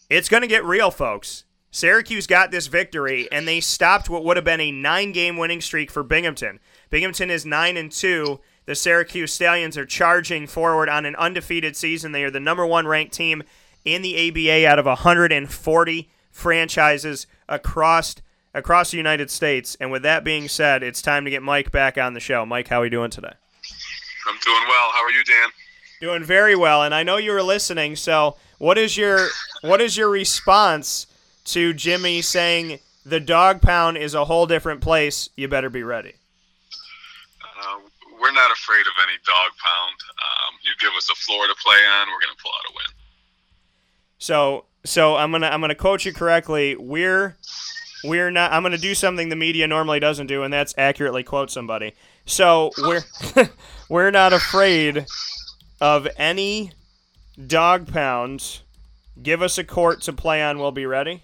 It's 0.09 0.29
going 0.29 0.41
to 0.41 0.47
get 0.47 0.63
real, 0.63 0.89
folks. 0.89 1.44
Syracuse 1.75 2.25
got 2.25 2.51
this 2.51 2.67
victory, 2.67 3.29
and 3.33 3.45
they 3.45 3.59
stopped 3.59 4.09
what 4.09 4.23
would 4.23 4.37
have 4.37 4.45
been 4.45 4.61
a 4.61 4.71
nine-game 4.71 5.35
winning 5.35 5.59
streak 5.59 5.91
for 5.91 6.03
Binghamton. 6.03 6.61
Binghamton 6.89 7.29
is 7.29 7.45
nine 7.45 7.75
and 7.75 7.91
two. 7.91 8.39
The 8.65 8.75
Syracuse 8.75 9.33
Stallions 9.33 9.77
are 9.77 9.85
charging 9.85 10.47
forward 10.47 10.87
on 10.87 11.05
an 11.05 11.17
undefeated 11.17 11.75
season. 11.75 12.13
They 12.13 12.23
are 12.23 12.31
the 12.31 12.39
number 12.39 12.65
one 12.65 12.87
ranked 12.87 13.13
team 13.13 13.43
in 13.83 14.03
the 14.03 14.29
ABA 14.29 14.65
out 14.65 14.79
of 14.79 14.85
140 14.85 16.09
franchises 16.31 17.27
across 17.49 18.15
across 18.53 18.91
the 18.91 18.97
United 18.97 19.29
States. 19.29 19.75
And 19.77 19.91
with 19.91 20.03
that 20.03 20.23
being 20.23 20.47
said, 20.47 20.81
it's 20.81 21.01
time 21.01 21.25
to 21.25 21.29
get 21.29 21.43
Mike 21.43 21.73
back 21.73 21.97
on 21.97 22.13
the 22.13 22.21
show. 22.21 22.45
Mike, 22.45 22.69
how 22.69 22.79
are 22.79 22.85
you 22.85 22.91
doing 22.91 23.11
today? 23.11 23.33
I'm 24.25 24.39
doing 24.45 24.63
well. 24.69 24.91
How 24.93 25.03
are 25.03 25.11
you, 25.11 25.25
Dan? 25.25 25.49
Doing 25.99 26.23
very 26.23 26.55
well. 26.55 26.83
And 26.83 26.95
I 26.95 27.03
know 27.03 27.17
you 27.17 27.33
were 27.33 27.43
listening. 27.43 27.97
So, 27.97 28.37
what 28.59 28.77
is 28.77 28.95
your 28.95 29.27
what 29.61 29.81
is 29.81 29.97
your 29.97 30.09
response 30.09 31.07
to 31.45 31.73
Jimmy 31.73 32.21
saying 32.21 32.79
the 33.05 33.19
dog 33.19 33.61
pound 33.61 33.97
is 33.97 34.13
a 34.13 34.25
whole 34.25 34.45
different 34.45 34.81
place? 34.81 35.29
You 35.35 35.47
better 35.47 35.69
be 35.69 35.83
ready. 35.83 36.13
Uh, 37.41 37.79
we're 38.19 38.33
not 38.33 38.51
afraid 38.51 38.81
of 38.81 38.93
any 39.03 39.17
dog 39.25 39.51
pound. 39.63 39.95
Um, 40.21 40.55
you 40.63 40.71
give 40.79 40.91
us 40.97 41.09
a 41.09 41.15
floor 41.15 41.45
to 41.47 41.55
play 41.63 41.77
on, 41.77 42.07
we're 42.07 42.21
going 42.21 42.35
to 42.35 42.41
pull 42.41 42.51
out 42.51 42.71
a 42.71 42.73
win. 42.73 42.95
So, 44.17 44.65
so 44.83 45.15
I'm 45.15 45.31
gonna 45.31 45.47
I'm 45.47 45.61
gonna 45.61 45.75
quote 45.75 46.05
you 46.05 46.13
correctly. 46.13 46.75
We're 46.75 47.35
we're 48.03 48.31
not. 48.31 48.53
I'm 48.53 48.63
gonna 48.63 48.77
do 48.77 48.95
something 48.95 49.29
the 49.29 49.35
media 49.35 49.67
normally 49.67 49.99
doesn't 49.99 50.27
do, 50.27 50.43
and 50.43 50.53
that's 50.53 50.73
accurately 50.77 51.23
quote 51.23 51.51
somebody. 51.51 51.93
So 52.25 52.71
we're 52.77 53.03
we're 53.89 54.11
not 54.11 54.33
afraid 54.33 55.05
of 55.81 56.07
any 56.17 56.71
dog 57.45 57.91
pounds. 57.91 58.63
Give 59.21 59.41
us 59.41 59.57
a 59.57 59.63
court 59.63 60.01
to 60.03 60.13
play 60.13 60.41
on. 60.41 60.59
We'll 60.59 60.71
be 60.71 60.85
ready. 60.85 61.23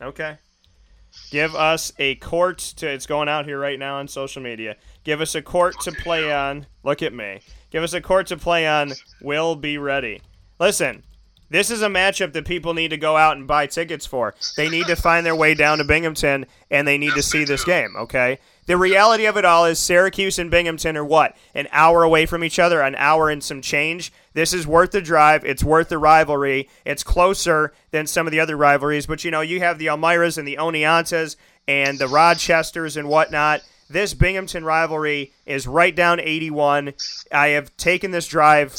Okay. 0.00 0.36
Give 1.30 1.54
us 1.54 1.92
a 1.98 2.14
court 2.16 2.58
to. 2.76 2.88
It's 2.88 3.06
going 3.06 3.28
out 3.28 3.46
here 3.46 3.58
right 3.58 3.78
now 3.78 3.96
on 3.96 4.08
social 4.08 4.42
media. 4.42 4.76
Give 5.04 5.20
us 5.20 5.34
a 5.34 5.42
court 5.42 5.80
to 5.80 5.92
play 5.92 6.32
on. 6.32 6.66
Look 6.84 7.02
at 7.02 7.12
me. 7.12 7.40
Give 7.70 7.82
us 7.82 7.92
a 7.92 8.00
court 8.00 8.26
to 8.28 8.36
play 8.36 8.66
on. 8.66 8.92
We'll 9.20 9.56
be 9.56 9.78
ready. 9.78 10.22
Listen, 10.60 11.02
this 11.50 11.70
is 11.70 11.82
a 11.82 11.88
matchup 11.88 12.32
that 12.34 12.46
people 12.46 12.74
need 12.74 12.88
to 12.88 12.96
go 12.96 13.16
out 13.16 13.36
and 13.36 13.46
buy 13.46 13.66
tickets 13.66 14.06
for. 14.06 14.34
They 14.56 14.68
need 14.68 14.86
to 14.86 14.96
find 14.96 15.24
their 15.24 15.36
way 15.36 15.54
down 15.54 15.78
to 15.78 15.84
Binghamton 15.84 16.46
and 16.70 16.86
they 16.86 16.98
need 16.98 17.14
to 17.14 17.22
see 17.22 17.44
this 17.44 17.64
game, 17.64 17.94
okay? 17.96 18.38
The 18.68 18.76
reality 18.76 19.24
of 19.24 19.38
it 19.38 19.46
all 19.46 19.64
is 19.64 19.78
Syracuse 19.78 20.38
and 20.38 20.50
Binghamton 20.50 20.94
are 20.98 21.04
what? 21.04 21.34
An 21.54 21.68
hour 21.72 22.02
away 22.02 22.26
from 22.26 22.44
each 22.44 22.58
other, 22.58 22.82
an 22.82 22.96
hour 22.96 23.30
and 23.30 23.42
some 23.42 23.62
change. 23.62 24.12
This 24.34 24.52
is 24.52 24.66
worth 24.66 24.90
the 24.90 25.00
drive. 25.00 25.42
It's 25.46 25.64
worth 25.64 25.88
the 25.88 25.96
rivalry. 25.96 26.68
It's 26.84 27.02
closer 27.02 27.72
than 27.92 28.06
some 28.06 28.26
of 28.26 28.30
the 28.30 28.40
other 28.40 28.58
rivalries, 28.58 29.06
but 29.06 29.24
you 29.24 29.30
know, 29.30 29.40
you 29.40 29.60
have 29.60 29.78
the 29.78 29.86
Elmiras 29.86 30.36
and 30.36 30.46
the 30.46 30.56
Oneontas 30.56 31.36
and 31.66 31.98
the 31.98 32.08
Rochesters 32.08 32.98
and 32.98 33.08
whatnot. 33.08 33.62
This 33.88 34.12
Binghamton 34.12 34.66
rivalry 34.66 35.32
is 35.46 35.66
right 35.66 35.96
down 35.96 36.20
81. 36.20 36.92
I 37.32 37.48
have 37.48 37.74
taken 37.78 38.10
this 38.10 38.26
drive 38.26 38.74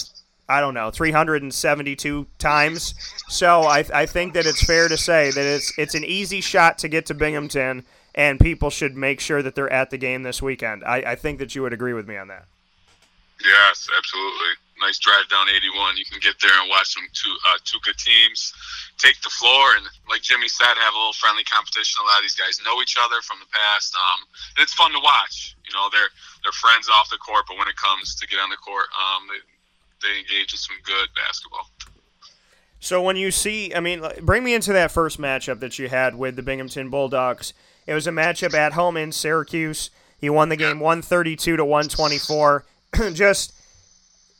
I 0.51 0.61
don't 0.61 0.73
know, 0.73 0.89
372 0.89 2.25
times. 2.39 2.95
So 3.27 3.61
I, 3.61 3.85
I 3.93 4.07
think 4.07 4.33
that 4.33 4.47
it's 4.47 4.63
fair 4.63 4.87
to 4.87 4.97
say 4.97 5.29
that 5.29 5.45
it's 5.45 5.77
it's 5.77 5.93
an 5.93 6.03
easy 6.03 6.41
shot 6.41 6.79
to 6.79 6.87
get 6.87 7.05
to 7.05 7.13
Binghamton, 7.13 7.85
and 8.19 8.35
people 8.35 8.67
should 8.67 8.99
make 8.99 9.23
sure 9.23 9.39
that 9.39 9.55
they're 9.55 9.71
at 9.71 9.95
the 9.95 9.97
game 9.97 10.27
this 10.27 10.43
weekend. 10.43 10.83
I, 10.83 11.15
I 11.15 11.15
think 11.15 11.39
that 11.39 11.55
you 11.55 11.63
would 11.63 11.71
agree 11.71 11.95
with 11.95 12.03
me 12.03 12.19
on 12.19 12.27
that. 12.27 12.51
Yes, 13.39 13.87
absolutely. 13.95 14.59
nice 14.83 14.99
drive 14.99 15.23
down 15.31 15.47
81. 15.47 15.95
You 15.95 16.03
can 16.03 16.19
get 16.19 16.35
there 16.43 16.51
and 16.59 16.67
watch 16.67 16.91
some 16.91 17.07
two 17.15 17.31
uh, 17.47 17.55
two 17.63 17.79
good 17.79 17.95
teams 17.95 18.51
take 18.99 19.15
the 19.23 19.31
floor, 19.31 19.79
and 19.79 19.87
like 20.11 20.19
Jimmy 20.19 20.49
said, 20.51 20.67
have 20.67 20.93
a 20.93 20.97
little 20.99 21.15
friendly 21.15 21.47
competition. 21.47 22.03
A 22.03 22.07
lot 22.11 22.19
of 22.19 22.27
these 22.27 22.35
guys 22.35 22.59
know 22.67 22.83
each 22.83 22.99
other 22.99 23.23
from 23.23 23.39
the 23.39 23.47
past, 23.55 23.95
um, 23.95 24.27
and 24.59 24.63
it's 24.67 24.75
fun 24.75 24.91
to 24.91 24.99
watch. 24.99 25.55
You 25.63 25.71
know, 25.71 25.87
they're 25.87 26.11
they're 26.43 26.59
friends 26.59 26.91
off 26.91 27.07
the 27.07 27.23
court, 27.23 27.47
but 27.47 27.55
when 27.55 27.71
it 27.71 27.79
comes 27.79 28.19
to 28.19 28.27
get 28.27 28.43
on 28.43 28.51
the 28.51 28.59
court, 28.59 28.91
um, 28.99 29.31
they 29.31 29.39
they 30.03 30.19
engage 30.19 30.51
in 30.51 30.59
some 30.59 30.75
good 30.83 31.07
basketball. 31.15 31.71
So 32.83 32.99
when 33.01 33.15
you 33.15 33.31
see, 33.31 33.71
I 33.73 33.79
mean, 33.79 34.03
bring 34.19 34.43
me 34.43 34.53
into 34.53 34.75
that 34.75 34.91
first 34.91 35.15
matchup 35.15 35.63
that 35.63 35.79
you 35.79 35.87
had 35.87 36.19
with 36.19 36.35
the 36.35 36.43
Binghamton 36.43 36.89
Bulldogs. 36.91 37.55
It 37.89 37.95
was 37.95 38.05
a 38.05 38.11
matchup 38.11 38.53
at 38.53 38.73
home 38.73 38.97
in 38.97 39.11
Syracuse. 39.11 39.89
You 40.19 40.31
won 40.31 40.49
the 40.49 40.55
game 40.55 40.79
132 40.79 41.57
to 41.57 41.65
124. 41.65 42.63
Just 43.13 43.51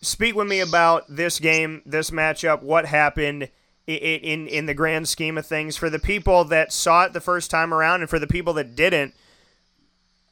speak 0.02 0.36
with 0.36 0.48
me 0.48 0.60
about 0.60 1.06
this 1.10 1.40
game, 1.40 1.82
this 1.84 2.12
matchup, 2.12 2.62
what 2.62 2.86
happened 2.86 3.50
in 3.88 4.48
in 4.48 4.68
the 4.68 4.76
grand 4.76 5.10
scheme 5.10 5.36
of 5.36 5.48
things 5.48 5.76
for 5.76 5.90
the 5.90 5.98
people 5.98 6.44
that 6.46 6.72
saw 6.72 7.06
it 7.06 7.14
the 7.14 7.20
first 7.20 7.50
time 7.50 7.74
around 7.74 8.02
and 8.02 8.10
for 8.10 8.20
the 8.20 8.28
people 8.28 8.54
that 8.54 8.76
didn't. 8.76 9.16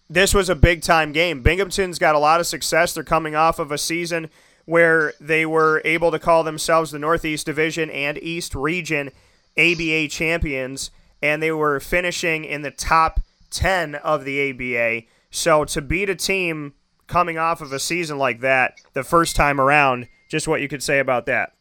This 0.07 0.35
was 0.35 0.47
a 0.47 0.55
big 0.55 0.83
time 0.83 1.11
game. 1.11 1.41
Binghamton's 1.41 1.97
got 1.97 2.13
a 2.13 2.19
lot 2.19 2.39
of 2.39 2.45
success. 2.45 2.93
They're 2.93 3.03
coming 3.03 3.35
off 3.35 3.57
of 3.57 3.71
a 3.71 3.79
season 3.79 4.29
where 4.65 5.13
they 5.19 5.43
were 5.43 5.81
able 5.85 6.11
to 6.11 6.19
call 6.19 6.43
themselves 6.43 6.91
the 6.91 6.99
Northeast 6.99 7.47
Division 7.47 7.89
and 7.89 8.19
East 8.19 8.53
Region 8.53 9.09
ABA 9.57 10.09
champions, 10.09 10.91
and 11.21 11.41
they 11.41 11.51
were 11.51 11.79
finishing 11.79 12.45
in 12.45 12.61
the 12.61 12.71
top 12.71 13.19
10 13.51 13.95
of 13.95 14.25
the 14.25 14.51
ABA. 14.51 15.07
So 15.31 15.65
to 15.65 15.81
beat 15.81 16.09
a 16.09 16.15
team 16.15 16.73
coming 17.07 17.37
off 17.37 17.61
of 17.61 17.71
a 17.71 17.79
season 17.79 18.17
like 18.17 18.41
that 18.41 18.79
the 18.93 19.03
first 19.03 19.35
time 19.35 19.59
around, 19.59 20.07
just 20.29 20.47
what 20.47 20.61
you 20.61 20.67
could 20.67 20.83
say 20.83 20.99
about 20.99 21.25
that. 21.25 21.53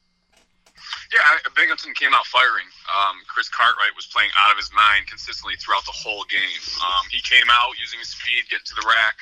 Yeah, 1.12 1.38
Binghamton 1.54 1.94
came 1.94 2.12
out 2.12 2.26
firing. 2.26 2.66
Um, 2.90 3.16
Chris 3.26 3.48
Cartwright 3.48 3.94
was 3.94 4.06
playing 4.06 4.30
out 4.36 4.50
of 4.50 4.58
his 4.58 4.70
mind 4.74 5.06
consistently 5.06 5.54
throughout 5.56 5.86
the 5.86 5.94
whole 5.94 6.24
game. 6.28 6.62
Um, 6.82 7.06
he 7.10 7.22
came 7.22 7.46
out 7.50 7.78
using 7.80 7.98
his 7.98 8.10
speed, 8.10 8.44
getting 8.50 8.66
to 8.66 8.74
the 8.74 8.86
rack. 8.86 9.16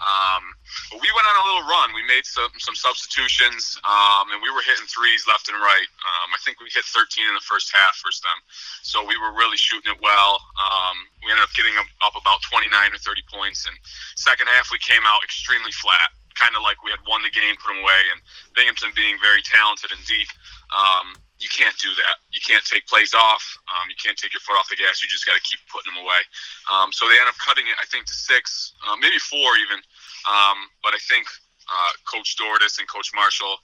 Um, 0.00 0.56
but 0.88 0.98
we 1.04 1.10
went 1.12 1.28
on 1.28 1.36
a 1.36 1.44
little 1.44 1.66
run. 1.68 1.92
We 1.92 2.04
made 2.08 2.24
some, 2.24 2.48
some 2.56 2.72
substitutions, 2.72 3.76
um, 3.84 4.32
and 4.32 4.40
we 4.40 4.48
were 4.48 4.64
hitting 4.64 4.88
threes 4.88 5.28
left 5.28 5.52
and 5.52 5.60
right. 5.60 5.88
Um, 6.00 6.28
I 6.32 6.40
think 6.40 6.56
we 6.56 6.72
hit 6.72 6.88
13 6.88 7.28
in 7.28 7.36
the 7.36 7.44
first 7.44 7.68
half 7.68 8.00
versus 8.00 8.24
them. 8.24 8.40
So 8.80 9.04
we 9.04 9.20
were 9.20 9.36
really 9.36 9.60
shooting 9.60 9.92
it 9.92 10.00
well. 10.00 10.40
Um, 10.56 10.96
we 11.20 11.28
ended 11.28 11.44
up 11.44 11.52
getting 11.52 11.76
up 11.76 12.16
about 12.16 12.40
29 12.48 12.72
or 12.72 13.00
30 13.00 13.22
points. 13.28 13.68
And 13.68 13.76
second 14.16 14.48
half, 14.48 14.72
we 14.72 14.80
came 14.80 15.04
out 15.04 15.20
extremely 15.20 15.72
flat, 15.72 16.16
kind 16.32 16.56
of 16.56 16.64
like 16.64 16.80
we 16.80 16.90
had 16.90 17.04
won 17.04 17.20
the 17.20 17.32
game, 17.32 17.60
put 17.60 17.76
them 17.76 17.84
away. 17.84 18.00
And 18.08 18.18
Binghamton 18.56 18.96
being 18.96 19.20
very 19.20 19.44
talented 19.44 19.92
and 19.92 20.00
deep, 20.08 20.28
um, 20.72 21.12
you 21.40 21.48
can't 21.48 21.76
do 21.80 21.88
that. 21.96 22.20
You 22.30 22.40
can't 22.44 22.62
take 22.64 22.86
plays 22.86 23.16
off. 23.16 23.42
Um, 23.72 23.88
you 23.88 23.96
can't 23.96 24.16
take 24.16 24.32
your 24.36 24.44
foot 24.44 24.60
off 24.60 24.68
the 24.68 24.76
gas. 24.76 25.00
You 25.00 25.08
just 25.08 25.24
got 25.24 25.34
to 25.34 25.44
keep 25.44 25.60
putting 25.72 25.92
them 25.92 26.04
away. 26.04 26.20
Um, 26.68 26.92
so 26.92 27.08
they 27.08 27.16
end 27.16 27.26
up 27.26 27.36
cutting 27.40 27.64
it, 27.64 27.76
I 27.80 27.88
think, 27.88 28.04
to 28.06 28.14
six, 28.14 28.76
uh, 28.84 28.96
maybe 29.00 29.16
four 29.18 29.56
even. 29.56 29.80
Um, 30.28 30.68
but 30.84 30.92
I 30.92 31.00
think 31.08 31.24
uh, 31.66 31.92
Coach 32.04 32.36
Dortis 32.36 32.76
and 32.76 32.86
Coach 32.86 33.10
Marshall 33.16 33.56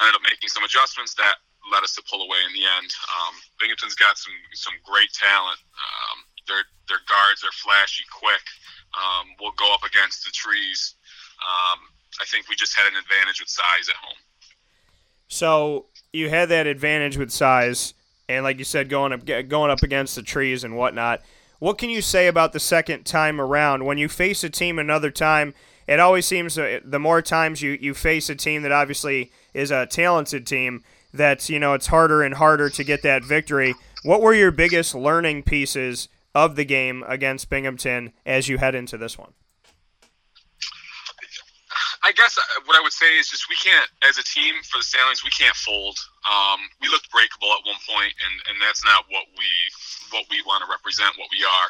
ended 0.00 0.16
up 0.16 0.24
making 0.24 0.48
some 0.48 0.64
adjustments 0.64 1.12
that 1.20 1.38
led 1.68 1.84
us 1.84 1.92
to 2.00 2.02
pull 2.08 2.24
away 2.24 2.40
in 2.48 2.56
the 2.56 2.64
end. 2.64 2.88
Um, 3.12 3.36
Binghamton's 3.60 3.94
got 3.94 4.16
some 4.16 4.34
some 4.56 4.74
great 4.80 5.12
talent. 5.12 5.60
Um, 5.76 6.24
their 6.48 6.64
their 6.88 7.04
guards 7.04 7.44
are 7.44 7.52
flashy, 7.52 8.08
quick. 8.08 8.42
Um, 8.96 9.36
will 9.38 9.54
go 9.60 9.70
up 9.70 9.84
against 9.84 10.24
the 10.24 10.32
trees. 10.32 10.96
I 12.20 12.24
think 12.26 12.48
we 12.48 12.56
just 12.56 12.76
had 12.76 12.86
an 12.86 12.96
advantage 12.96 13.40
with 13.40 13.48
size 13.48 13.88
at 13.88 13.96
home. 13.96 14.18
So 15.28 15.86
you 16.12 16.28
had 16.28 16.48
that 16.48 16.66
advantage 16.66 17.16
with 17.16 17.30
size, 17.30 17.94
and 18.28 18.44
like 18.44 18.58
you 18.58 18.64
said, 18.64 18.88
going 18.88 19.12
up 19.12 19.24
going 19.48 19.70
up 19.70 19.82
against 19.82 20.14
the 20.14 20.22
trees 20.22 20.64
and 20.64 20.76
whatnot. 20.76 21.20
What 21.58 21.78
can 21.78 21.90
you 21.90 22.00
say 22.00 22.26
about 22.26 22.52
the 22.52 22.60
second 22.60 23.04
time 23.04 23.40
around 23.40 23.84
when 23.84 23.98
you 23.98 24.08
face 24.08 24.42
a 24.42 24.50
team 24.50 24.78
another 24.78 25.10
time? 25.10 25.54
It 25.86 26.00
always 26.00 26.24
seems 26.24 26.54
the 26.54 26.98
more 26.98 27.20
times 27.20 27.62
you, 27.62 27.76
you 27.80 27.94
face 27.94 28.30
a 28.30 28.34
team 28.34 28.62
that 28.62 28.72
obviously 28.72 29.30
is 29.52 29.70
a 29.70 29.86
talented 29.86 30.46
team, 30.46 30.84
that 31.12 31.48
you 31.48 31.58
know 31.58 31.74
it's 31.74 31.88
harder 31.88 32.22
and 32.22 32.34
harder 32.34 32.70
to 32.70 32.84
get 32.84 33.02
that 33.02 33.24
victory. 33.24 33.74
What 34.02 34.22
were 34.22 34.34
your 34.34 34.50
biggest 34.50 34.94
learning 34.94 35.42
pieces 35.42 36.08
of 36.34 36.56
the 36.56 36.64
game 36.64 37.04
against 37.06 37.50
Binghamton 37.50 38.12
as 38.24 38.48
you 38.48 38.58
head 38.58 38.74
into 38.74 38.96
this 38.96 39.18
one? 39.18 39.32
I 42.00 42.12
guess 42.16 42.32
uh, 42.40 42.64
what 42.64 42.76
I 42.76 42.82
would 42.82 42.96
say 42.96 43.20
is 43.20 43.28
just 43.28 43.48
we 43.52 43.60
can't, 43.60 43.88
as 44.00 44.16
a 44.16 44.24
team 44.24 44.56
for 44.64 44.80
the 44.80 44.86
Stallions, 44.88 45.20
we 45.20 45.30
can't 45.30 45.56
fold. 45.56 46.00
Um, 46.24 46.64
we 46.80 46.88
looked 46.88 47.12
breakable 47.12 47.52
at 47.52 47.60
one 47.68 47.76
point, 47.84 48.12
and, 48.16 48.34
and 48.48 48.56
that's 48.60 48.80
not 48.84 49.04
what 49.12 49.28
we 49.36 49.48
what 50.10 50.26
we 50.26 50.42
want 50.42 50.64
to 50.64 50.68
represent, 50.68 51.14
what 51.20 51.30
we 51.30 51.44
are. 51.44 51.68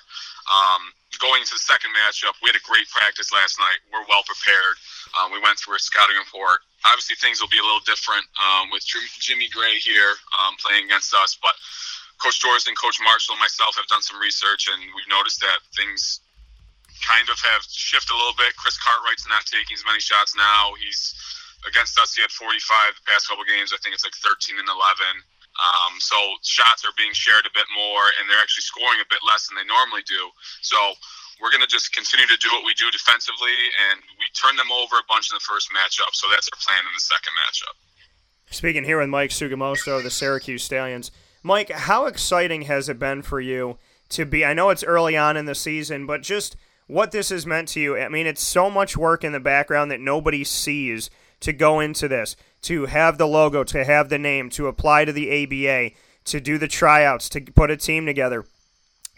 Um, 0.49 0.97
going 1.21 1.45
into 1.45 1.53
the 1.53 1.61
second 1.61 1.93
matchup, 1.93 2.39
we 2.41 2.49
had 2.49 2.57
a 2.57 2.65
great 2.65 2.89
practice 2.89 3.29
last 3.35 3.61
night. 3.61 3.85
We're 3.93 4.07
well 4.09 4.25
prepared. 4.25 4.81
Um, 5.19 5.29
we 5.35 5.43
went 5.43 5.61
through 5.61 5.77
a 5.77 5.83
scouting 5.83 6.17
report. 6.17 6.65
Obviously, 6.89 7.21
things 7.21 7.43
will 7.43 7.53
be 7.53 7.61
a 7.61 7.67
little 7.67 7.85
different 7.85 8.25
um, 8.41 8.73
with 8.73 8.87
Jimmy 9.21 9.51
Gray 9.53 9.77
here 9.77 10.17
um, 10.41 10.57
playing 10.57 10.89
against 10.89 11.13
us, 11.13 11.37
but 11.37 11.53
Coach 12.23 12.41
Doris 12.41 12.65
and 12.69 12.77
Coach 12.79 12.97
Marshall 13.05 13.37
and 13.37 13.43
myself 13.45 13.77
have 13.77 13.89
done 13.93 14.01
some 14.01 14.21
research, 14.21 14.69
and 14.73 14.81
we've 14.97 15.09
noticed 15.11 15.41
that 15.41 15.61
things 15.77 16.21
kind 17.05 17.29
of 17.29 17.39
have 17.41 17.65
shifted 17.69 18.13
a 18.13 18.19
little 18.19 18.37
bit. 18.37 18.55
Chris 18.57 18.79
Cartwright's 18.79 19.27
not 19.29 19.45
taking 19.49 19.75
as 19.75 19.85
many 19.85 20.01
shots 20.01 20.37
now. 20.37 20.73
He's 20.79 21.15
against 21.69 21.99
us. 21.99 22.15
He 22.15 22.23
had 22.23 22.33
45 22.33 22.97
the 22.97 23.05
past 23.05 23.29
couple 23.29 23.45
games. 23.45 23.73
I 23.73 23.79
think 23.83 23.95
it's 23.95 24.05
like 24.05 24.17
13 24.17 24.57
and 24.57 24.69
11. 24.69 24.79
Um, 25.61 25.99
so 26.01 26.17
shots 26.41 26.87
are 26.87 26.95
being 26.97 27.13
shared 27.13 27.45
a 27.45 27.53
bit 27.53 27.67
more, 27.75 28.05
and 28.17 28.31
they're 28.31 28.41
actually 28.41 28.65
scoring 28.65 29.03
a 29.03 29.09
bit 29.11 29.21
less 29.27 29.49
than 29.49 29.61
they 29.61 29.67
normally 29.69 30.07
do. 30.07 30.31
So 30.63 30.79
we're 31.43 31.53
going 31.53 31.65
to 31.65 31.69
just 31.69 31.93
continue 31.93 32.25
to 32.29 32.39
do 32.39 32.49
what 32.55 32.65
we 32.65 32.73
do 32.75 32.89
defensively, 32.89 33.57
and 33.91 34.01
we 34.17 34.25
turn 34.33 34.57
them 34.57 34.73
over 34.73 34.97
a 34.97 35.07
bunch 35.11 35.29
in 35.29 35.37
the 35.37 35.45
first 35.45 35.69
matchup. 35.75 36.17
So 36.17 36.31
that's 36.33 36.49
our 36.49 36.59
plan 36.61 36.81
in 36.81 36.95
the 36.95 37.05
second 37.05 37.35
matchup. 37.37 37.77
Speaking 38.51 38.85
here 38.85 38.99
with 38.99 39.11
Mike 39.11 39.31
Sugamosto 39.31 39.99
of 39.99 40.05
the 40.05 40.11
Syracuse 40.11 40.65
Stallions. 40.65 41.11
Mike, 41.43 41.71
how 41.71 42.07
exciting 42.07 42.63
has 42.63 42.89
it 42.89 42.99
been 42.99 43.23
for 43.23 43.41
you 43.41 43.79
to 44.11 44.25
be? 44.25 44.45
I 44.45 44.55
know 44.55 44.71
it's 44.71 44.85
early 44.85 45.17
on 45.17 45.37
in 45.37 45.45
the 45.45 45.55
season, 45.55 46.07
but 46.07 46.23
just– 46.23 46.57
what 46.91 47.13
this 47.13 47.29
has 47.29 47.47
meant 47.47 47.69
to 47.69 47.81
you. 47.81 47.97
I 47.97 48.09
mean, 48.09 48.27
it's 48.27 48.43
so 48.43 48.69
much 48.69 48.97
work 48.97 49.23
in 49.23 49.33
the 49.33 49.41
background 49.41 49.91
that 49.91 50.01
nobody 50.01 50.43
sees 50.45 51.09
to 51.41 51.53
go 51.53 51.81
into 51.81 52.09
this, 52.09 52.37
to 52.63 52.87
have 52.87 53.17
the 53.17 53.27
logo, 53.27 53.65
to 53.65 53.85
have 53.85 54.09
the 54.09 54.19
name, 54.19 54.51
to 54.51 54.67
apply 54.67 55.05
to 55.05 55.13
the 55.13 55.45
ABA, 55.45 55.95
to 56.25 56.41
do 56.41 56.59
the 56.59 56.69
tryouts, 56.69 57.29
to 57.31 57.41
put 57.41 57.71
a 57.71 57.77
team 57.77 58.07
together, 58.07 58.45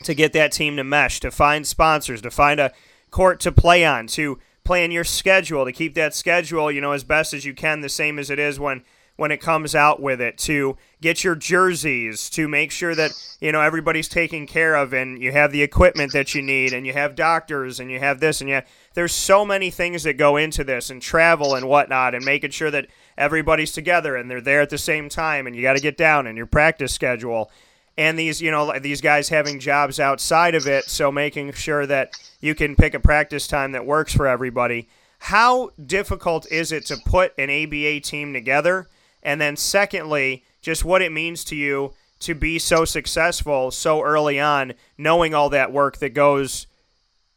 to 0.04 0.14
get 0.14 0.32
that 0.34 0.52
team 0.52 0.76
to 0.76 0.84
mesh, 0.84 1.18
to 1.20 1.30
find 1.30 1.66
sponsors, 1.66 2.22
to 2.22 2.30
find 2.30 2.60
a 2.60 2.72
court 3.10 3.40
to 3.40 3.50
play 3.50 3.84
on, 3.84 4.06
to 4.06 4.38
plan 4.64 4.90
your 4.90 5.04
schedule, 5.04 5.64
to 5.64 5.72
keep 5.72 5.94
that 5.94 6.14
schedule, 6.14 6.70
you 6.70 6.80
know, 6.80 6.92
as 6.92 7.04
best 7.04 7.34
as 7.34 7.44
you 7.44 7.54
can, 7.54 7.80
the 7.80 7.88
same 7.88 8.18
as 8.18 8.30
it 8.30 8.38
is 8.38 8.60
when 8.60 8.84
when 9.22 9.30
it 9.30 9.40
comes 9.40 9.72
out 9.72 10.02
with 10.02 10.20
it 10.20 10.36
to 10.36 10.76
get 11.00 11.22
your 11.22 11.36
jerseys 11.36 12.28
to 12.28 12.48
make 12.48 12.72
sure 12.72 12.92
that 12.92 13.12
you 13.40 13.52
know 13.52 13.60
everybody's 13.60 14.08
taken 14.08 14.48
care 14.48 14.74
of 14.74 14.92
and 14.92 15.22
you 15.22 15.30
have 15.30 15.52
the 15.52 15.62
equipment 15.62 16.12
that 16.12 16.34
you 16.34 16.42
need 16.42 16.72
and 16.72 16.84
you 16.84 16.92
have 16.92 17.14
doctors 17.14 17.78
and 17.78 17.88
you 17.88 18.00
have 18.00 18.18
this 18.18 18.40
and 18.40 18.50
yeah 18.50 18.62
there's 18.94 19.12
so 19.12 19.44
many 19.44 19.70
things 19.70 20.02
that 20.02 20.14
go 20.14 20.36
into 20.36 20.64
this 20.64 20.90
and 20.90 21.00
travel 21.00 21.54
and 21.54 21.68
whatnot 21.68 22.16
and 22.16 22.24
making 22.24 22.50
sure 22.50 22.68
that 22.68 22.88
everybody's 23.16 23.70
together 23.70 24.16
and 24.16 24.28
they're 24.28 24.40
there 24.40 24.60
at 24.60 24.70
the 24.70 24.76
same 24.76 25.08
time 25.08 25.46
and 25.46 25.54
you 25.54 25.62
got 25.62 25.76
to 25.76 25.82
get 25.82 25.96
down 25.96 26.26
in 26.26 26.36
your 26.36 26.46
practice 26.46 26.92
schedule. 26.92 27.48
And 27.96 28.18
these 28.18 28.42
you 28.42 28.50
know 28.50 28.76
these 28.80 29.00
guys 29.00 29.28
having 29.28 29.60
jobs 29.60 30.00
outside 30.00 30.56
of 30.56 30.66
it 30.66 30.86
so 30.86 31.12
making 31.12 31.52
sure 31.52 31.86
that 31.86 32.10
you 32.40 32.56
can 32.56 32.74
pick 32.74 32.92
a 32.92 32.98
practice 32.98 33.46
time 33.46 33.70
that 33.70 33.86
works 33.86 34.12
for 34.12 34.26
everybody. 34.26 34.88
How 35.20 35.70
difficult 35.80 36.50
is 36.50 36.72
it 36.72 36.86
to 36.86 36.96
put 37.06 37.32
an 37.38 37.50
ABA 37.50 38.00
team 38.00 38.32
together 38.32 38.88
and 39.22 39.40
then 39.40 39.56
secondly, 39.56 40.44
just 40.60 40.84
what 40.84 41.02
it 41.02 41.12
means 41.12 41.44
to 41.44 41.56
you 41.56 41.94
to 42.20 42.34
be 42.34 42.58
so 42.58 42.84
successful 42.84 43.70
so 43.70 44.02
early 44.02 44.38
on, 44.38 44.74
knowing 44.96 45.34
all 45.34 45.50
that 45.50 45.72
work 45.72 45.98
that 45.98 46.14
goes 46.14 46.66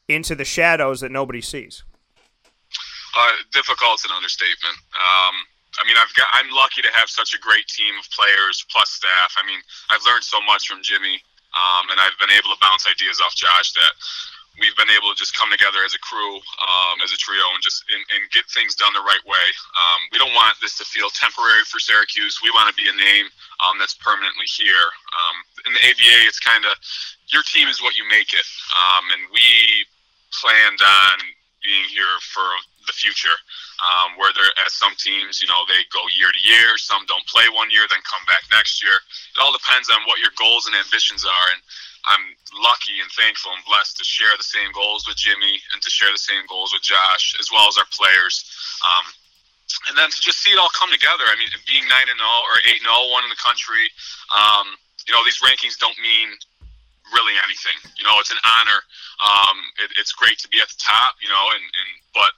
into 0.07 0.35
the 0.35 0.45
shadows 0.45 1.01
that 1.01 1.11
nobody 1.11 1.41
sees. 1.41 1.83
Uh, 3.17 3.31
difficult's 3.51 4.05
an 4.05 4.11
understatement. 4.15 4.77
Um, 4.93 5.35
I 5.79 5.83
mean, 5.87 5.97
I've 5.97 6.13
got 6.15 6.27
I'm 6.31 6.51
lucky 6.51 6.81
to 6.81 6.91
have 6.93 7.09
such 7.09 7.33
a 7.33 7.39
great 7.39 7.67
team 7.67 7.93
of 7.99 8.05
players 8.11 8.65
plus 8.69 8.91
staff. 8.91 9.33
I 9.37 9.45
mean, 9.47 9.59
I've 9.89 10.05
learned 10.05 10.23
so 10.23 10.39
much 10.45 10.67
from 10.67 10.83
Jimmy, 10.83 11.19
um, 11.55 11.89
and 11.91 11.99
I've 11.99 12.15
been 12.19 12.31
able 12.31 12.53
to 12.53 12.59
bounce 12.61 12.85
ideas 12.87 13.19
off 13.19 13.35
Josh 13.35 13.73
that 13.73 13.93
we've 14.59 14.75
been 14.75 14.91
able 14.91 15.11
to 15.11 15.17
just 15.17 15.35
come 15.35 15.51
together 15.51 15.83
as 15.83 15.95
a 15.95 16.01
crew, 16.01 16.35
um, 16.63 16.95
as 17.03 17.11
a 17.11 17.19
trio, 17.19 17.43
and 17.53 17.61
just 17.63 17.83
and, 17.91 18.03
and, 18.15 18.23
get 18.31 18.47
things 18.51 18.75
done 18.75 18.91
the 18.95 19.03
right 19.03 19.21
way. 19.27 19.47
Um, 19.75 19.99
we 20.11 20.17
don't 20.19 20.33
want 20.35 20.55
this 20.59 20.77
to 20.79 20.85
feel 20.85 21.09
temporary 21.11 21.63
for 21.67 21.79
Syracuse. 21.79 22.39
We 22.43 22.51
want 22.51 22.67
to 22.71 22.75
be 22.75 22.87
a 22.87 22.95
name 22.95 23.27
um, 23.63 23.79
that's 23.79 23.95
permanently 23.95 24.47
here. 24.47 24.87
Um, 25.15 25.35
in 25.67 25.71
the 25.75 25.83
ABA, 25.83 26.17
it's 26.27 26.39
kind 26.39 26.63
of 26.63 26.75
your 27.31 27.43
team 27.43 27.67
is 27.67 27.81
what 27.81 27.95
you 27.95 28.03
make 28.07 28.31
it, 28.31 28.47
um, 28.75 29.03
and 29.11 29.21
we 29.31 29.83
planned 30.31 30.79
on 30.83 31.17
being 31.63 31.87
here 31.89 32.15
for 32.31 32.45
the 32.85 32.93
future. 32.93 33.33
Um, 33.83 34.15
where 34.15 34.31
there, 34.31 34.47
as 34.63 34.71
some 34.71 34.95
teams, 34.95 35.43
you 35.43 35.51
know, 35.51 35.67
they 35.67 35.83
go 35.91 35.99
year 36.15 36.31
to 36.31 36.41
year. 36.41 36.79
Some 36.79 37.03
don't 37.11 37.25
play 37.27 37.43
one 37.51 37.67
year, 37.67 37.83
then 37.91 37.99
come 38.07 38.23
back 38.23 38.47
next 38.47 38.79
year. 38.79 38.95
It 38.95 39.39
all 39.43 39.51
depends 39.51 39.91
on 39.91 39.99
what 40.07 40.23
your 40.23 40.31
goals 40.39 40.63
and 40.67 40.79
ambitions 40.79 41.27
are. 41.27 41.47
And 41.51 41.59
I'm 42.05 42.23
lucky 42.61 43.01
and 43.01 43.09
thankful 43.17 43.51
and 43.53 43.65
blessed 43.65 43.97
to 43.97 44.05
share 44.05 44.33
the 44.37 44.45
same 44.45 44.69
goals 44.73 45.07
with 45.07 45.17
Jimmy 45.17 45.57
and 45.73 45.81
to 45.81 45.89
share 45.89 46.11
the 46.11 46.21
same 46.21 46.45
goals 46.47 46.73
with 46.73 46.85
Josh, 46.85 47.33
as 47.39 47.49
well 47.51 47.67
as 47.67 47.77
our 47.77 47.89
players. 47.89 48.45
Um, 48.85 49.05
and 49.89 49.97
then 49.97 50.09
to 50.13 50.19
just 50.21 50.45
see 50.45 50.53
it 50.53 50.61
all 50.61 50.71
come 50.77 50.93
together. 50.93 51.25
I 51.25 51.35
mean, 51.35 51.49
being 51.65 51.85
nine 51.89 52.05
and 52.05 52.21
zero 52.21 52.35
or 52.45 52.61
eight 52.69 52.79
and 52.79 52.87
zero, 52.87 53.09
one 53.09 53.25
in 53.25 53.33
the 53.33 53.41
country. 53.41 53.89
Um, 54.29 54.77
you 55.09 55.13
know, 55.13 55.25
these 55.25 55.41
rankings 55.41 55.77
don't 55.81 55.97
mean 55.97 56.29
really 57.13 57.33
anything. 57.41 57.77
You 57.97 58.05
know, 58.05 58.17
it's 58.21 58.33
an 58.33 58.41
honor. 58.45 58.79
Um, 59.21 59.57
it, 59.81 59.89
it's 59.97 60.13
great 60.13 60.37
to 60.45 60.47
be 60.49 60.61
at 60.61 60.69
the 60.69 60.77
top. 60.77 61.17
You 61.21 61.29
know, 61.29 61.45
and, 61.57 61.65
and 61.65 61.89
but 62.13 62.33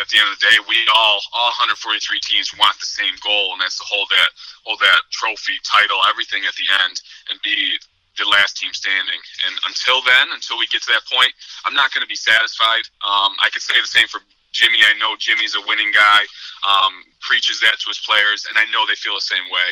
at 0.00 0.08
the 0.08 0.16
end 0.16 0.28
of 0.32 0.36
the 0.40 0.44
day, 0.48 0.56
we 0.64 0.80
all, 0.92 1.20
all 1.36 1.52
143 1.60 1.76
teams 2.24 2.56
want 2.56 2.76
the 2.80 2.88
same 2.88 3.12
goal, 3.20 3.52
and 3.52 3.60
that's 3.60 3.76
to 3.76 3.84
hold 3.84 4.08
that, 4.08 4.32
hold 4.64 4.80
that 4.80 5.04
trophy, 5.12 5.60
title, 5.60 6.00
everything 6.08 6.48
at 6.48 6.56
the 6.56 6.64
end, 6.84 6.96
and 7.28 7.36
be 7.44 7.76
the 8.20 8.28
last 8.28 8.56
team 8.56 8.72
standing. 8.72 9.20
And 9.48 9.54
until 9.66 10.04
then, 10.04 10.28
until 10.36 10.60
we 10.60 10.68
get 10.68 10.84
to 10.84 10.92
that 10.92 11.04
point, 11.08 11.32
I'm 11.64 11.74
not 11.74 11.92
going 11.92 12.04
to 12.04 12.10
be 12.10 12.18
satisfied. 12.18 12.84
Um, 13.00 13.34
I 13.40 13.48
could 13.50 13.64
say 13.64 13.74
the 13.80 13.88
same 13.88 14.06
for 14.06 14.20
Jimmy. 14.52 14.84
I 14.84 14.94
know 14.98 15.16
Jimmy's 15.18 15.56
a 15.56 15.62
winning 15.66 15.90
guy, 15.90 16.22
um, 16.66 17.06
preaches 17.20 17.60
that 17.60 17.78
to 17.80 17.86
his 17.88 18.02
players, 18.02 18.46
and 18.46 18.58
I 18.58 18.66
know 18.70 18.84
they 18.86 18.98
feel 18.98 19.14
the 19.14 19.24
same 19.24 19.46
way. 19.50 19.68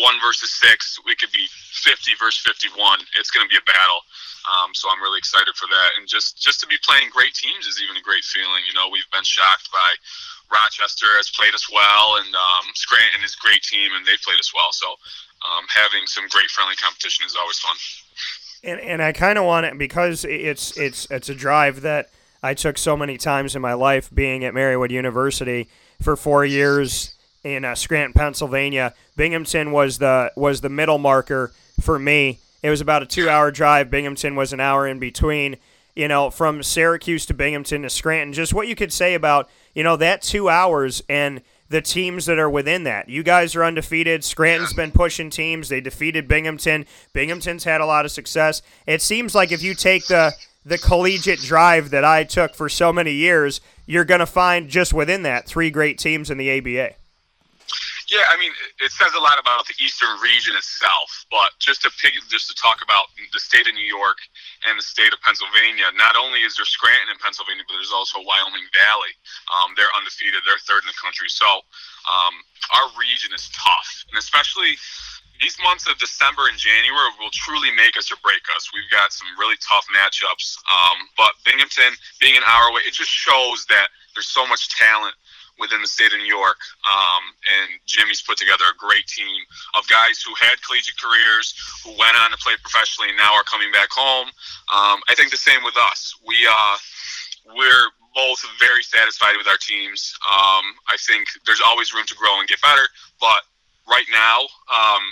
One 0.00 0.16
versus 0.20 0.50
six, 0.50 0.98
we 1.06 1.14
could 1.14 1.32
be 1.32 1.46
50 1.84 2.12
versus 2.18 2.40
51. 2.44 2.74
It's 3.16 3.30
going 3.30 3.46
to 3.46 3.50
be 3.50 3.60
a 3.60 3.66
battle. 3.68 4.02
Um, 4.48 4.72
so 4.72 4.88
I'm 4.88 5.02
really 5.02 5.18
excited 5.18 5.52
for 5.56 5.68
that, 5.68 5.90
and 5.98 6.08
just 6.08 6.40
just 6.40 6.60
to 6.64 6.66
be 6.66 6.80
playing 6.80 7.12
great 7.12 7.34
teams 7.34 7.66
is 7.66 7.82
even 7.84 8.00
a 8.00 8.04
great 8.04 8.24
feeling. 8.24 8.64
You 8.64 8.72
know, 8.72 8.88
we've 8.88 9.08
been 9.12 9.26
shocked 9.26 9.68
by 9.68 9.92
Rochester 10.78 11.06
has 11.16 11.30
played 11.30 11.54
us 11.54 11.70
well, 11.72 12.16
and 12.16 12.34
um, 12.34 12.64
Scranton 12.74 13.24
is 13.24 13.34
a 13.34 13.46
great 13.46 13.62
team, 13.62 13.90
and 13.96 14.06
they've 14.06 14.20
played 14.24 14.38
us 14.38 14.52
well. 14.54 14.72
So 14.72 14.86
um, 14.88 15.64
having 15.68 16.06
some 16.06 16.26
great 16.28 16.50
friendly 16.50 16.76
competition 16.76 17.26
is 17.26 17.36
always 17.36 17.58
fun. 17.58 17.76
And 18.64 18.80
and 18.80 19.02
I 19.02 19.12
kind 19.12 19.38
of 19.38 19.44
want 19.44 19.66
it 19.66 19.78
because 19.78 20.24
it's 20.24 20.76
it's 20.76 21.10
it's 21.10 21.28
a 21.28 21.34
drive 21.34 21.82
that 21.82 22.10
I 22.42 22.54
took 22.54 22.78
so 22.78 22.96
many 22.96 23.16
times 23.16 23.54
in 23.54 23.62
my 23.62 23.74
life, 23.74 24.10
being 24.12 24.44
at 24.44 24.54
Marywood 24.54 24.90
University 24.90 25.68
for 26.00 26.16
four 26.16 26.44
years 26.44 27.14
in 27.44 27.64
uh, 27.64 27.74
Scranton, 27.74 28.14
Pennsylvania. 28.14 28.94
Binghamton 29.16 29.70
was 29.70 29.98
the 29.98 30.32
was 30.36 30.60
the 30.60 30.68
middle 30.68 30.98
marker 30.98 31.52
for 31.80 31.98
me 31.98 32.40
it 32.62 32.70
was 32.70 32.80
about 32.80 33.02
a 33.02 33.06
two 33.06 33.28
hour 33.28 33.50
drive. 33.50 33.90
Binghamton 33.90 34.34
was 34.34 34.52
an 34.52 34.60
hour 34.60 34.86
in 34.86 34.98
between. 34.98 35.56
You 35.94 36.06
know, 36.06 36.30
from 36.30 36.62
Syracuse 36.62 37.26
to 37.26 37.34
Binghamton 37.34 37.82
to 37.82 37.90
Scranton, 37.90 38.32
just 38.32 38.54
what 38.54 38.68
you 38.68 38.76
could 38.76 38.92
say 38.92 39.14
about, 39.14 39.50
you 39.78 39.84
know, 39.84 39.94
that 39.94 40.22
two 40.22 40.48
hours 40.48 41.04
and 41.08 41.40
the 41.68 41.80
teams 41.80 42.26
that 42.26 42.36
are 42.36 42.50
within 42.50 42.82
that. 42.82 43.08
You 43.08 43.22
guys 43.22 43.54
are 43.54 43.62
undefeated. 43.62 44.24
Scranton's 44.24 44.72
been 44.72 44.90
pushing 44.90 45.30
teams. 45.30 45.68
They 45.68 45.80
defeated 45.80 46.26
Binghamton. 46.26 46.84
Binghamton's 47.12 47.62
had 47.62 47.80
a 47.80 47.86
lot 47.86 48.04
of 48.04 48.10
success. 48.10 48.60
It 48.88 49.02
seems 49.02 49.36
like 49.36 49.52
if 49.52 49.62
you 49.62 49.76
take 49.76 50.08
the 50.08 50.32
the 50.66 50.78
collegiate 50.78 51.38
drive 51.38 51.90
that 51.90 52.04
I 52.04 52.24
took 52.24 52.56
for 52.56 52.68
so 52.68 52.92
many 52.92 53.12
years, 53.12 53.60
you're 53.86 54.04
going 54.04 54.18
to 54.18 54.26
find 54.26 54.68
just 54.68 54.92
within 54.92 55.22
that 55.22 55.46
three 55.46 55.70
great 55.70 55.96
teams 55.96 56.28
in 56.28 56.38
the 56.38 56.58
ABA. 56.58 56.96
Yeah, 58.08 58.24
I 58.32 58.40
mean, 58.40 58.56
it 58.80 58.88
says 58.88 59.12
a 59.12 59.20
lot 59.20 59.36
about 59.36 59.68
the 59.68 59.76
Eastern 59.84 60.08
region 60.24 60.56
itself. 60.56 61.28
But 61.28 61.52
just 61.60 61.84
to 61.84 61.92
pick, 62.00 62.16
just 62.32 62.48
to 62.48 62.56
talk 62.56 62.80
about 62.80 63.12
the 63.20 63.40
state 63.40 63.68
of 63.68 63.76
New 63.76 63.84
York 63.84 64.16
and 64.64 64.80
the 64.80 64.82
state 64.82 65.12
of 65.12 65.20
Pennsylvania, 65.20 65.92
not 65.92 66.16
only 66.16 66.40
is 66.40 66.56
there 66.56 66.64
Scranton 66.64 67.12
in 67.12 67.20
Pennsylvania, 67.20 67.68
but 67.68 67.76
there's 67.76 67.92
also 67.92 68.24
Wyoming 68.24 68.64
Valley. 68.72 69.12
Um, 69.52 69.76
they're 69.76 69.92
undefeated; 69.92 70.40
they're 70.48 70.60
third 70.64 70.88
in 70.88 70.88
the 70.88 70.96
country. 70.96 71.28
So 71.28 71.44
um, 72.08 72.34
our 72.80 72.88
region 72.96 73.36
is 73.36 73.52
tough, 73.52 73.88
and 74.08 74.16
especially 74.16 74.80
these 75.40 75.60
months 75.62 75.86
of 75.86 76.00
December 76.00 76.48
and 76.48 76.58
January 76.58 77.12
will 77.20 77.30
truly 77.30 77.70
make 77.76 77.96
us 78.00 78.10
or 78.10 78.16
break 78.24 78.42
us. 78.56 78.72
We've 78.74 78.90
got 78.90 79.12
some 79.12 79.28
really 79.38 79.60
tough 79.62 79.86
matchups. 79.92 80.58
Um, 80.66 80.96
but 81.16 81.36
Binghamton 81.44 81.94
being 82.24 82.36
an 82.36 82.42
hour 82.48 82.72
away, 82.72 82.82
it 82.88 82.96
just 82.96 83.10
shows 83.12 83.68
that 83.68 83.92
there's 84.16 84.26
so 84.26 84.46
much 84.48 84.72
talent 84.74 85.14
within 85.58 85.80
the 85.80 85.86
state 85.86 86.12
of 86.12 86.18
New 86.18 86.30
York. 86.30 86.58
Um, 86.86 87.22
and 87.44 87.80
Jimmy's 87.86 88.22
put 88.22 88.38
together 88.38 88.64
a 88.70 88.76
great 88.78 89.06
team 89.06 89.42
of 89.76 89.86
guys 89.88 90.22
who 90.22 90.32
had 90.38 90.62
collegiate 90.62 90.98
careers, 90.98 91.54
who 91.84 91.90
went 91.98 92.16
on 92.16 92.30
to 92.30 92.38
play 92.38 92.54
professionally, 92.62 93.10
and 93.10 93.18
now 93.18 93.34
are 93.34 93.44
coming 93.44 93.70
back 93.72 93.90
home. 93.90 94.28
Um, 94.72 95.02
I 95.08 95.14
think 95.14 95.30
the 95.30 95.40
same 95.40 95.62
with 95.64 95.76
us. 95.76 96.14
We 96.26 96.36
uh, 96.48 96.76
we're 97.54 97.88
both 98.14 98.40
very 98.58 98.82
satisfied 98.82 99.36
with 99.36 99.46
our 99.46 99.58
teams. 99.60 100.14
Um, 100.26 100.74
I 100.88 100.96
think 101.06 101.28
there's 101.46 101.62
always 101.64 101.94
room 101.94 102.06
to 102.06 102.14
grow 102.14 102.40
and 102.40 102.48
get 102.48 102.60
better, 102.60 102.86
but 103.20 103.42
right 103.88 104.06
now, 104.12 104.40
um, 104.72 105.02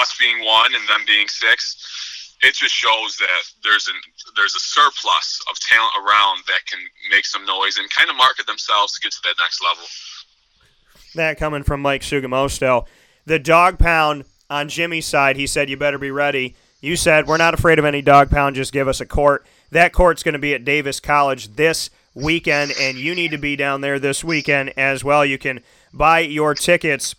us 0.00 0.16
being 0.18 0.44
one 0.44 0.74
and 0.74 0.88
them 0.88 1.04
being 1.06 1.28
six, 1.28 2.23
it 2.42 2.54
just 2.54 2.74
shows 2.74 3.16
that 3.18 3.42
there's 3.62 3.88
an 3.88 3.94
there's 4.36 4.54
a 4.54 4.60
surplus 4.60 5.40
of 5.50 5.58
talent 5.60 5.92
around 5.98 6.42
that 6.46 6.60
can 6.66 6.80
make 7.10 7.24
some 7.24 7.44
noise 7.46 7.78
and 7.78 7.88
kind 7.90 8.10
of 8.10 8.16
market 8.16 8.46
themselves 8.46 8.92
to 8.94 9.00
get 9.00 9.12
to 9.12 9.18
that 9.24 9.36
next 9.40 9.62
level. 9.62 9.84
That 11.14 11.38
coming 11.38 11.62
from 11.62 11.80
Mike 11.80 12.02
Sugamosto. 12.02 12.86
The 13.26 13.38
dog 13.38 13.78
pound 13.78 14.24
on 14.50 14.68
Jimmy's 14.68 15.06
side, 15.06 15.36
he 15.36 15.46
said, 15.46 15.70
You 15.70 15.76
better 15.76 15.98
be 15.98 16.10
ready. 16.10 16.56
You 16.80 16.96
said, 16.96 17.26
We're 17.26 17.38
not 17.38 17.54
afraid 17.54 17.78
of 17.78 17.84
any 17.84 18.02
dog 18.02 18.30
pound, 18.30 18.56
just 18.56 18.72
give 18.72 18.88
us 18.88 19.00
a 19.00 19.06
court. 19.06 19.46
That 19.70 19.92
court's 19.92 20.22
going 20.22 20.34
to 20.34 20.38
be 20.38 20.54
at 20.54 20.64
Davis 20.64 21.00
College 21.00 21.56
this 21.56 21.90
weekend, 22.14 22.72
and 22.78 22.96
you 22.96 23.14
need 23.14 23.30
to 23.30 23.38
be 23.38 23.56
down 23.56 23.80
there 23.80 23.98
this 23.98 24.22
weekend 24.22 24.72
as 24.76 25.02
well. 25.02 25.24
You 25.24 25.38
can 25.38 25.60
buy 25.92 26.20
your 26.20 26.54
tickets 26.54 27.14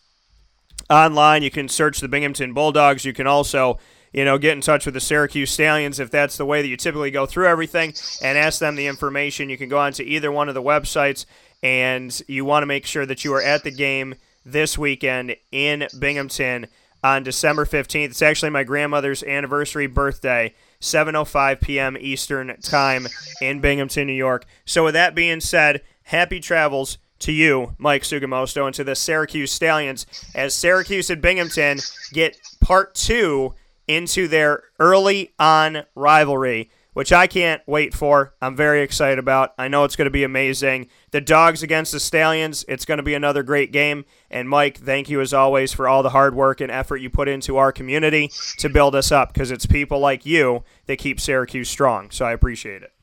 online. 0.90 1.44
You 1.44 1.52
can 1.52 1.68
search 1.68 2.00
the 2.00 2.08
Binghamton 2.08 2.54
Bulldogs. 2.54 3.06
You 3.06 3.14
can 3.14 3.28
also 3.28 3.80
you 4.16 4.24
know, 4.24 4.38
get 4.38 4.54
in 4.54 4.62
touch 4.62 4.86
with 4.86 4.94
the 4.94 5.02
Syracuse 5.02 5.52
Stallions 5.52 6.00
if 6.00 6.10
that's 6.10 6.38
the 6.38 6.46
way 6.46 6.62
that 6.62 6.70
you 6.70 6.78
typically 6.78 7.12
go 7.12 7.26
through 7.26 7.48
everything 7.48 7.94
and 8.22 8.38
ask 8.38 8.60
them 8.60 8.78
the 8.78 8.88
information. 8.88 9.50
You 9.50 9.58
can 9.58 9.68
go 9.68 9.78
onto 9.78 10.04
either 10.04 10.32
one 10.32 10.48
of 10.48 10.56
the 10.56 10.62
websites 10.62 11.26
and 11.62 12.22
you 12.26 12.46
want 12.46 12.64
to 12.64 12.68
make 12.68 12.86
sure 12.86 13.06
that 13.06 13.26
you 13.26 13.34
are 13.34 13.42
at 13.42 13.66
the 13.66 13.72
game 13.72 14.16
this 14.46 14.78
weekend 14.78 15.36
in 15.52 15.90
Binghamton 16.00 16.68
on 17.04 17.24
December 17.24 17.66
15th. 17.66 18.06
It's 18.06 18.22
actually 18.22 18.52
my 18.52 18.64
grandmother's 18.64 19.22
anniversary 19.22 19.88
birthday, 19.88 20.54
7:05 20.80 21.60
p.m. 21.60 21.98
Eastern 22.00 22.56
Time 22.62 23.08
in 23.42 23.60
Binghamton, 23.60 24.08
New 24.08 24.14
York. 24.14 24.46
So 24.64 24.86
with 24.86 24.94
that 24.94 25.14
being 25.14 25.42
said, 25.42 25.82
happy 26.04 26.40
travels 26.40 27.00
to 27.20 27.34
you, 27.34 27.76
Mike 27.78 28.04
Sugamosto, 28.04 28.66
and 28.66 28.76
to 28.76 28.86
the 28.86 28.96
Syracuse 28.96 29.52
Stallions 29.52 30.06
as 30.34 30.54
Syracuse 30.54 31.10
and 31.10 31.22
Binghamton 31.22 31.80
get 32.14 32.40
part 32.62 32.96
2 32.96 33.54
into 33.88 34.28
their 34.28 34.64
early 34.80 35.34
on 35.40 35.84
rivalry, 35.96 36.70
which 36.94 37.12
I 37.12 37.28
can't 37.28 37.62
wait 37.68 37.94
for. 37.94 38.34
I'm 38.42 38.56
very 38.56 38.82
excited 38.82 39.20
about. 39.20 39.54
I 39.58 39.68
know 39.68 39.84
it's 39.84 39.96
going 39.96 40.06
to 40.06 40.12
be 40.12 40.24
amazing. 40.24 40.88
The 41.12 41.22
Dogs 41.22 41.62
against 41.62 41.92
the 41.92 42.00
Stallions, 42.00 42.64
it's 42.68 42.86
going 42.86 42.98
to 42.98 43.04
be 43.04 43.14
another 43.14 43.44
great 43.44 43.72
game. 43.72 44.06
And 44.30 44.48
Mike, 44.50 44.78
thank 44.78 45.10
you 45.10 45.22
as 45.22 45.34
always 45.34 45.74
for 45.74 45.88
all 45.88 46.04
the 46.04 46.10
hard 46.10 46.36
work 46.36 46.62
and 46.62 46.72
effort 46.72 46.98
you 46.98 47.10
put 47.10 47.28
into 47.28 47.58
our 47.58 47.72
community 47.72 48.32
to 48.60 48.70
build 48.70 48.96
us 48.96 49.12
up 49.12 49.34
because 49.34 49.52
it's 49.52 49.66
people 49.66 50.00
like 50.00 50.26
you 50.26 50.64
that 50.86 50.98
keep 50.98 51.20
Syracuse 51.20 51.70
strong. 51.70 52.12
So 52.12 52.26
I 52.26 52.32
appreciate 52.32 52.82
it. 52.84 52.94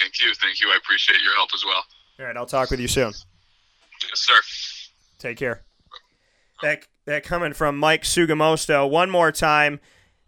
Thank 0.00 0.20
you. 0.20 0.32
Thank 0.34 0.60
you. 0.60 0.68
I 0.70 0.76
appreciate 0.76 1.20
your 1.22 1.34
help 1.34 1.50
as 1.54 1.64
well. 1.64 1.84
All 2.18 2.26
right, 2.26 2.36
I'll 2.36 2.46
talk 2.46 2.70
with 2.70 2.80
you 2.80 2.88
soon. 2.88 3.12
Yes, 4.02 4.20
sir. 4.20 4.40
Take 5.18 5.36
care. 5.36 5.62
That 6.62 6.86
that 7.04 7.24
coming 7.24 7.52
from 7.52 7.78
Mike 7.78 8.02
Sugamosto. 8.02 8.88
One 8.88 9.10
more 9.10 9.32
time. 9.32 9.80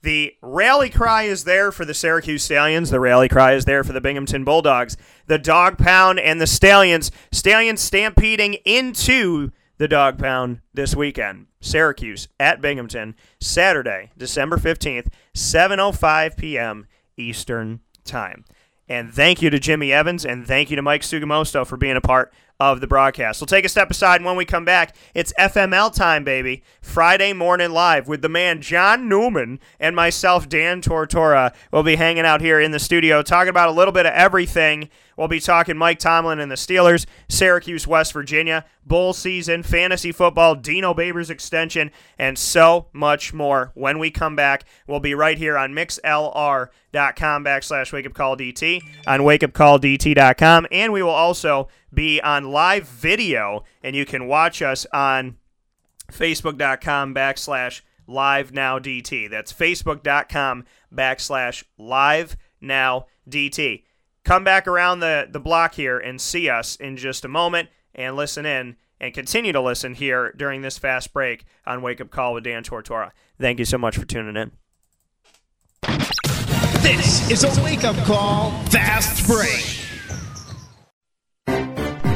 The 0.02 0.34
rally 0.42 0.90
cry 0.90 1.22
is 1.22 1.44
there 1.44 1.72
for 1.72 1.86
the 1.86 1.94
Syracuse 1.94 2.44
Stallions. 2.44 2.90
The 2.90 3.00
rally 3.00 3.28
cry 3.28 3.54
is 3.54 3.64
there 3.64 3.82
for 3.82 3.94
the 3.94 4.02
Binghamton 4.02 4.44
Bulldogs. 4.44 4.98
The 5.28 5.38
dog 5.38 5.78
pound 5.78 6.20
and 6.20 6.40
the 6.40 6.46
Stallions. 6.46 7.10
Stallions 7.32 7.80
stampeding 7.80 8.54
into 8.66 9.50
the 9.78 9.88
dog 9.88 10.18
pound 10.18 10.60
this 10.74 10.94
weekend. 10.94 11.46
Syracuse 11.60 12.28
at 12.38 12.60
Binghamton, 12.60 13.16
Saturday, 13.40 14.10
December 14.18 14.58
15th, 14.58 15.08
7.05 15.34 16.36
p.m. 16.36 16.86
Eastern 17.16 17.80
Time. 18.04 18.44
And 18.86 19.12
thank 19.12 19.40
you 19.40 19.48
to 19.48 19.58
Jimmy 19.58 19.90
Evans 19.90 20.26
and 20.26 20.46
thank 20.46 20.68
you 20.68 20.76
to 20.76 20.82
Mike 20.82 21.00
Sugamosto 21.00 21.66
for 21.66 21.78
being 21.78 21.96
a 21.96 22.02
part 22.02 22.34
of 22.60 22.80
the 22.80 22.86
broadcast. 22.86 23.40
We'll 23.40 23.46
take 23.46 23.64
a 23.64 23.68
step 23.68 23.90
aside, 23.90 24.16
and 24.16 24.24
when 24.24 24.36
we 24.36 24.44
come 24.44 24.64
back, 24.64 24.96
it's 25.14 25.32
FML 25.38 25.94
time, 25.94 26.24
baby. 26.24 26.62
Friday 26.80 27.32
morning 27.32 27.72
live 27.72 28.08
with 28.08 28.22
the 28.22 28.28
man 28.28 28.60
John 28.60 29.08
Newman 29.08 29.60
and 29.80 29.96
myself, 29.96 30.48
Dan 30.48 30.80
Tortora. 30.80 31.54
We'll 31.72 31.82
be 31.82 31.96
hanging 31.96 32.24
out 32.24 32.40
here 32.40 32.60
in 32.60 32.70
the 32.70 32.78
studio 32.78 33.22
talking 33.22 33.50
about 33.50 33.68
a 33.68 33.72
little 33.72 33.92
bit 33.92 34.06
of 34.06 34.12
everything 34.12 34.88
We'll 35.16 35.28
be 35.28 35.40
talking 35.40 35.76
Mike 35.76 35.98
Tomlin 35.98 36.40
and 36.40 36.50
the 36.50 36.56
Steelers, 36.56 37.06
Syracuse, 37.28 37.86
West 37.86 38.12
Virginia, 38.12 38.64
bowl 38.84 39.12
season, 39.12 39.62
fantasy 39.62 40.12
football, 40.12 40.54
Dino 40.54 40.92
Babers 40.92 41.30
extension, 41.30 41.90
and 42.18 42.36
so 42.36 42.86
much 42.92 43.32
more. 43.32 43.70
When 43.74 43.98
we 43.98 44.10
come 44.10 44.34
back, 44.34 44.64
we'll 44.86 45.00
be 45.00 45.14
right 45.14 45.38
here 45.38 45.56
on 45.56 45.72
mixlr.com 45.72 47.44
backslash 47.44 47.92
wakeupcalldt, 47.92 48.82
on 49.06 49.20
wakeupcalldt.com, 49.20 50.66
and 50.72 50.92
we 50.92 51.02
will 51.02 51.10
also 51.10 51.68
be 51.94 52.20
on 52.20 52.50
live 52.50 52.88
video, 52.88 53.64
and 53.82 53.94
you 53.94 54.04
can 54.04 54.26
watch 54.26 54.62
us 54.62 54.86
on 54.92 55.36
facebook.com 56.12 57.14
backslash 57.14 57.82
live 58.06 58.52
now 58.52 58.78
DT. 58.78 59.30
That's 59.30 59.52
facebook.com 59.52 60.64
backslash 60.92 61.64
live 61.78 62.36
now 62.60 63.06
DT. 63.28 63.84
Come 64.24 64.44
back 64.44 64.66
around 64.66 65.00
the, 65.00 65.28
the 65.30 65.40
block 65.40 65.74
here 65.74 65.98
and 65.98 66.20
see 66.20 66.48
us 66.48 66.76
in 66.76 66.96
just 66.96 67.24
a 67.24 67.28
moment 67.28 67.68
and 67.94 68.16
listen 68.16 68.46
in 68.46 68.76
and 69.00 69.12
continue 69.12 69.52
to 69.52 69.60
listen 69.60 69.94
here 69.94 70.32
during 70.36 70.62
this 70.62 70.78
fast 70.78 71.12
break 71.12 71.44
on 71.66 71.82
Wake 71.82 72.00
Up 72.00 72.10
Call 72.10 72.34
with 72.34 72.44
Dan 72.44 72.62
Tortora. 72.62 73.10
Thank 73.38 73.58
you 73.58 73.64
so 73.64 73.76
much 73.76 73.96
for 73.98 74.06
tuning 74.06 74.36
in. 74.36 74.52
This 76.80 77.30
is 77.30 77.44
a 77.44 77.62
wake 77.62 77.84
up 77.84 77.96
call 78.04 78.50
fast 78.64 79.26
break. 79.26 79.73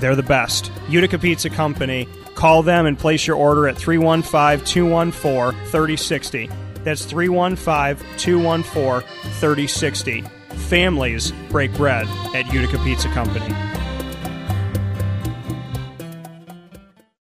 they're 0.00 0.16
the 0.16 0.22
best. 0.22 0.72
Utica 0.88 1.18
Pizza 1.18 1.50
Company. 1.50 2.08
Call 2.34 2.62
them 2.62 2.86
and 2.86 2.98
place 2.98 3.26
your 3.26 3.36
order 3.36 3.68
at 3.68 3.76
315 3.76 4.64
214 4.64 5.60
3060. 5.66 6.50
That's 6.82 7.04
315 7.04 8.04
214 8.16 9.08
3060. 9.40 10.22
Families 10.68 11.32
break 11.50 11.72
bread 11.74 12.06
at 12.34 12.52
Utica 12.52 12.78
Pizza 12.78 13.08
Company. 13.08 13.54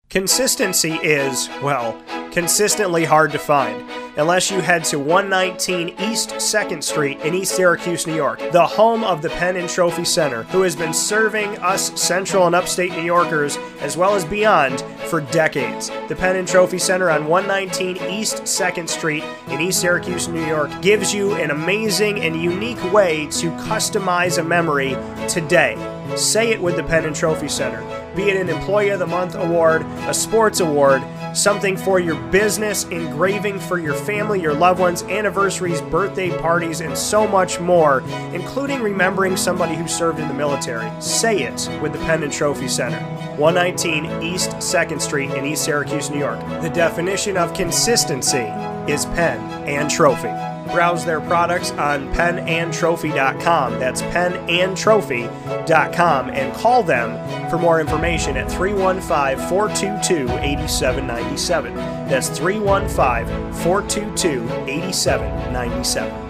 Consistency 0.08 0.94
is, 0.94 1.48
well, 1.62 2.00
consistently 2.32 3.04
hard 3.04 3.30
to 3.32 3.38
find 3.38 3.78
unless 4.18 4.50
you 4.50 4.60
head 4.60 4.82
to 4.82 4.98
119 4.98 5.90
East 6.00 6.30
2nd 6.30 6.82
Street 6.82 7.20
in 7.20 7.34
East 7.34 7.54
Syracuse, 7.54 8.04
New 8.04 8.16
York, 8.16 8.40
the 8.50 8.66
home 8.66 9.04
of 9.04 9.22
the 9.22 9.30
Pen 9.30 9.56
and 9.56 9.68
Trophy 9.68 10.04
Center, 10.04 10.42
who 10.44 10.62
has 10.62 10.74
been 10.74 10.92
serving 10.92 11.56
us 11.58 11.98
central 12.00 12.46
and 12.46 12.54
upstate 12.54 12.90
New 12.90 13.02
Yorkers 13.02 13.56
as 13.80 13.96
well 13.96 14.16
as 14.16 14.24
beyond 14.24 14.80
for 15.06 15.20
decades. 15.20 15.90
The 16.08 16.16
Pen 16.16 16.34
and 16.34 16.48
Trophy 16.48 16.78
Center 16.78 17.10
on 17.10 17.26
119 17.26 18.10
East 18.10 18.42
2nd 18.42 18.88
Street 18.88 19.22
in 19.48 19.60
East 19.60 19.80
Syracuse, 19.80 20.26
New 20.26 20.44
York 20.44 20.70
gives 20.82 21.14
you 21.14 21.34
an 21.34 21.52
amazing 21.52 22.20
and 22.20 22.34
unique 22.42 22.92
way 22.92 23.26
to 23.26 23.50
customize 23.52 24.38
a 24.38 24.42
memory 24.42 24.96
today. 25.28 25.76
Say 26.16 26.50
it 26.50 26.60
with 26.60 26.74
the 26.74 26.82
Pen 26.82 27.04
and 27.04 27.14
Trophy 27.14 27.48
Center. 27.48 27.80
Be 28.16 28.30
it 28.30 28.36
an 28.36 28.48
Employee 28.48 28.88
of 28.88 28.98
the 28.98 29.06
Month 29.06 29.36
award, 29.36 29.82
a 30.08 30.14
sports 30.14 30.58
award, 30.58 31.02
something 31.34 31.76
for 31.76 32.00
your 32.00 32.16
business, 32.30 32.84
engraving 32.84 33.60
for 33.60 33.78
your 33.78 33.94
family, 33.94 34.40
your 34.40 34.54
loved 34.54 34.80
ones, 34.80 35.02
anniversaries, 35.04 35.80
birthday 35.82 36.36
parties, 36.38 36.80
and 36.80 36.96
so 36.96 37.26
much 37.26 37.60
more, 37.60 38.00
including 38.32 38.80
remembering 38.80 39.36
somebody 39.36 39.74
who 39.74 39.86
served 39.88 40.18
in 40.18 40.28
the 40.28 40.34
military. 40.34 40.90
Say 41.00 41.42
it 41.42 41.68
with 41.82 41.92
the 41.92 41.98
Pen 42.00 42.22
and 42.22 42.32
Trophy 42.32 42.68
Center. 42.68 43.00
119 43.38 44.22
East 44.22 44.50
2nd 44.50 45.00
Street 45.00 45.30
in 45.30 45.44
East 45.44 45.64
Syracuse, 45.64 46.10
New 46.10 46.18
York. 46.18 46.40
The 46.60 46.70
definition 46.70 47.36
of 47.36 47.54
consistency 47.54 48.48
is 48.92 49.06
pen 49.06 49.38
and 49.68 49.90
trophy. 49.90 50.57
Browse 50.70 51.04
their 51.04 51.20
products 51.20 51.72
on 51.72 52.10
penandtrophy.com. 52.14 53.78
That's 53.78 54.00
penandtrophy.com 54.02 56.30
and 56.30 56.54
call 56.54 56.82
them 56.82 57.50
for 57.50 57.58
more 57.58 57.80
information 57.80 58.36
at 58.36 58.50
315 58.50 59.48
422 59.48 60.28
8797. 60.38 61.74
That's 61.74 62.28
315 62.28 63.52
422 63.54 64.44
8797. 64.70 66.28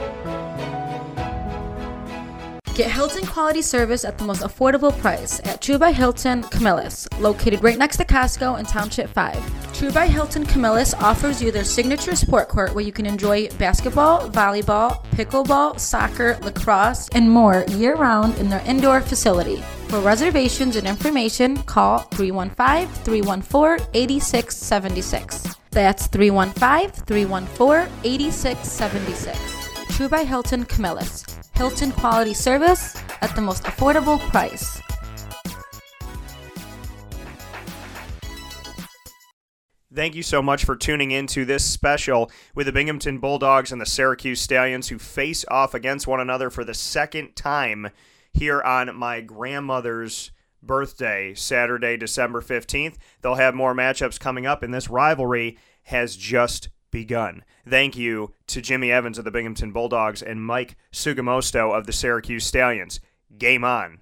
Get 2.79 2.93
Hilton 2.93 3.27
quality 3.27 3.61
service 3.61 4.05
at 4.05 4.19
the 4.19 4.25
most 4.25 4.43
affordable 4.43 4.97
price 5.01 5.41
at 5.41 5.61
True 5.61 5.79
by 5.79 5.91
Hilton 5.91 6.45
Camillus, 6.45 7.09
located 7.19 7.61
right 7.61 7.77
next 7.77 7.97
to 7.97 8.05
Costco 8.05 8.61
in 8.61 8.67
Township 8.67 9.11
5. 9.11 9.58
True 9.79 9.93
by 9.93 10.09
Hilton 10.09 10.45
Camillus 10.45 10.93
offers 10.95 11.41
you 11.41 11.53
their 11.53 11.63
signature 11.63 12.17
sport 12.17 12.49
court 12.49 12.75
where 12.75 12.85
you 12.85 12.91
can 12.91 13.07
enjoy 13.07 13.49
basketball, 13.59 14.29
volleyball, 14.29 15.05
pickleball, 15.13 15.79
soccer, 15.79 16.37
lacrosse, 16.43 17.09
and 17.11 17.31
more 17.31 17.65
year 17.69 17.95
round 17.95 18.37
in 18.39 18.49
their 18.49 18.65
indoor 18.67 19.01
facility. 19.01 19.63
For 19.87 20.01
reservations 20.01 20.75
and 20.75 20.85
information, 20.85 21.59
call 21.59 22.01
315 22.01 22.93
314 23.05 23.87
8676. 23.95 25.55
That's 25.71 26.09
315 26.09 27.05
314 27.07 27.93
8676. 28.03 29.97
True 29.97 30.09
by 30.09 30.25
Hilton 30.25 30.65
Camillus. 30.65 31.25
Hilton 31.55 31.93
quality 31.93 32.35
service 32.35 33.01
at 33.21 33.33
the 33.37 33.43
most 33.43 33.63
affordable 33.63 34.19
price. 34.31 34.83
Thank 39.99 40.15
you 40.15 40.23
so 40.23 40.41
much 40.41 40.65
for 40.65 40.77
tuning 40.77 41.11
in 41.11 41.27
to 41.27 41.45
this 41.45 41.65
special 41.65 42.31
with 42.55 42.67
the 42.67 42.73
Binghamton 42.73 43.19
Bulldogs 43.19 43.73
and 43.73 43.81
the 43.81 43.85
Syracuse 43.85 44.41
Stallions 44.41 44.91
who 44.91 44.97
face 44.97 45.45
off 45.49 45.75
against 45.75 46.07
one 46.07 46.21
another 46.21 46.51
for 46.51 46.63
the 46.63 46.73
second 46.73 47.35
time 47.35 47.91
here 48.33 48.63
on 48.63 48.95
my 48.95 49.21
grandmother's 49.21 50.31
birthday, 50.63 51.35
Saturday, 51.35 51.97
December 51.97 52.41
15th. 52.41 52.95
They'll 53.23 53.35
have 53.35 53.57
more 53.57 53.75
matchups 53.75 54.21
coming 54.21 54.47
up, 54.47 54.63
and 54.63 54.73
this 54.73 54.89
rivalry 54.89 55.59
has 55.83 56.15
just 56.15 56.69
begun. 56.93 57.43
Thank 57.69 57.97
you 57.97 58.35
to 58.47 58.63
Jimmy 58.63 58.93
Evans 58.93 59.19
of 59.19 59.25
the 59.25 59.33
Binghamton 59.33 59.73
Bulldogs 59.73 60.23
and 60.23 60.47
Mike 60.47 60.77
Sugamosto 60.93 61.77
of 61.77 61.87
the 61.87 61.93
Syracuse 61.93 62.47
Stallions. 62.47 63.01
Game 63.37 63.65
on. 63.65 63.99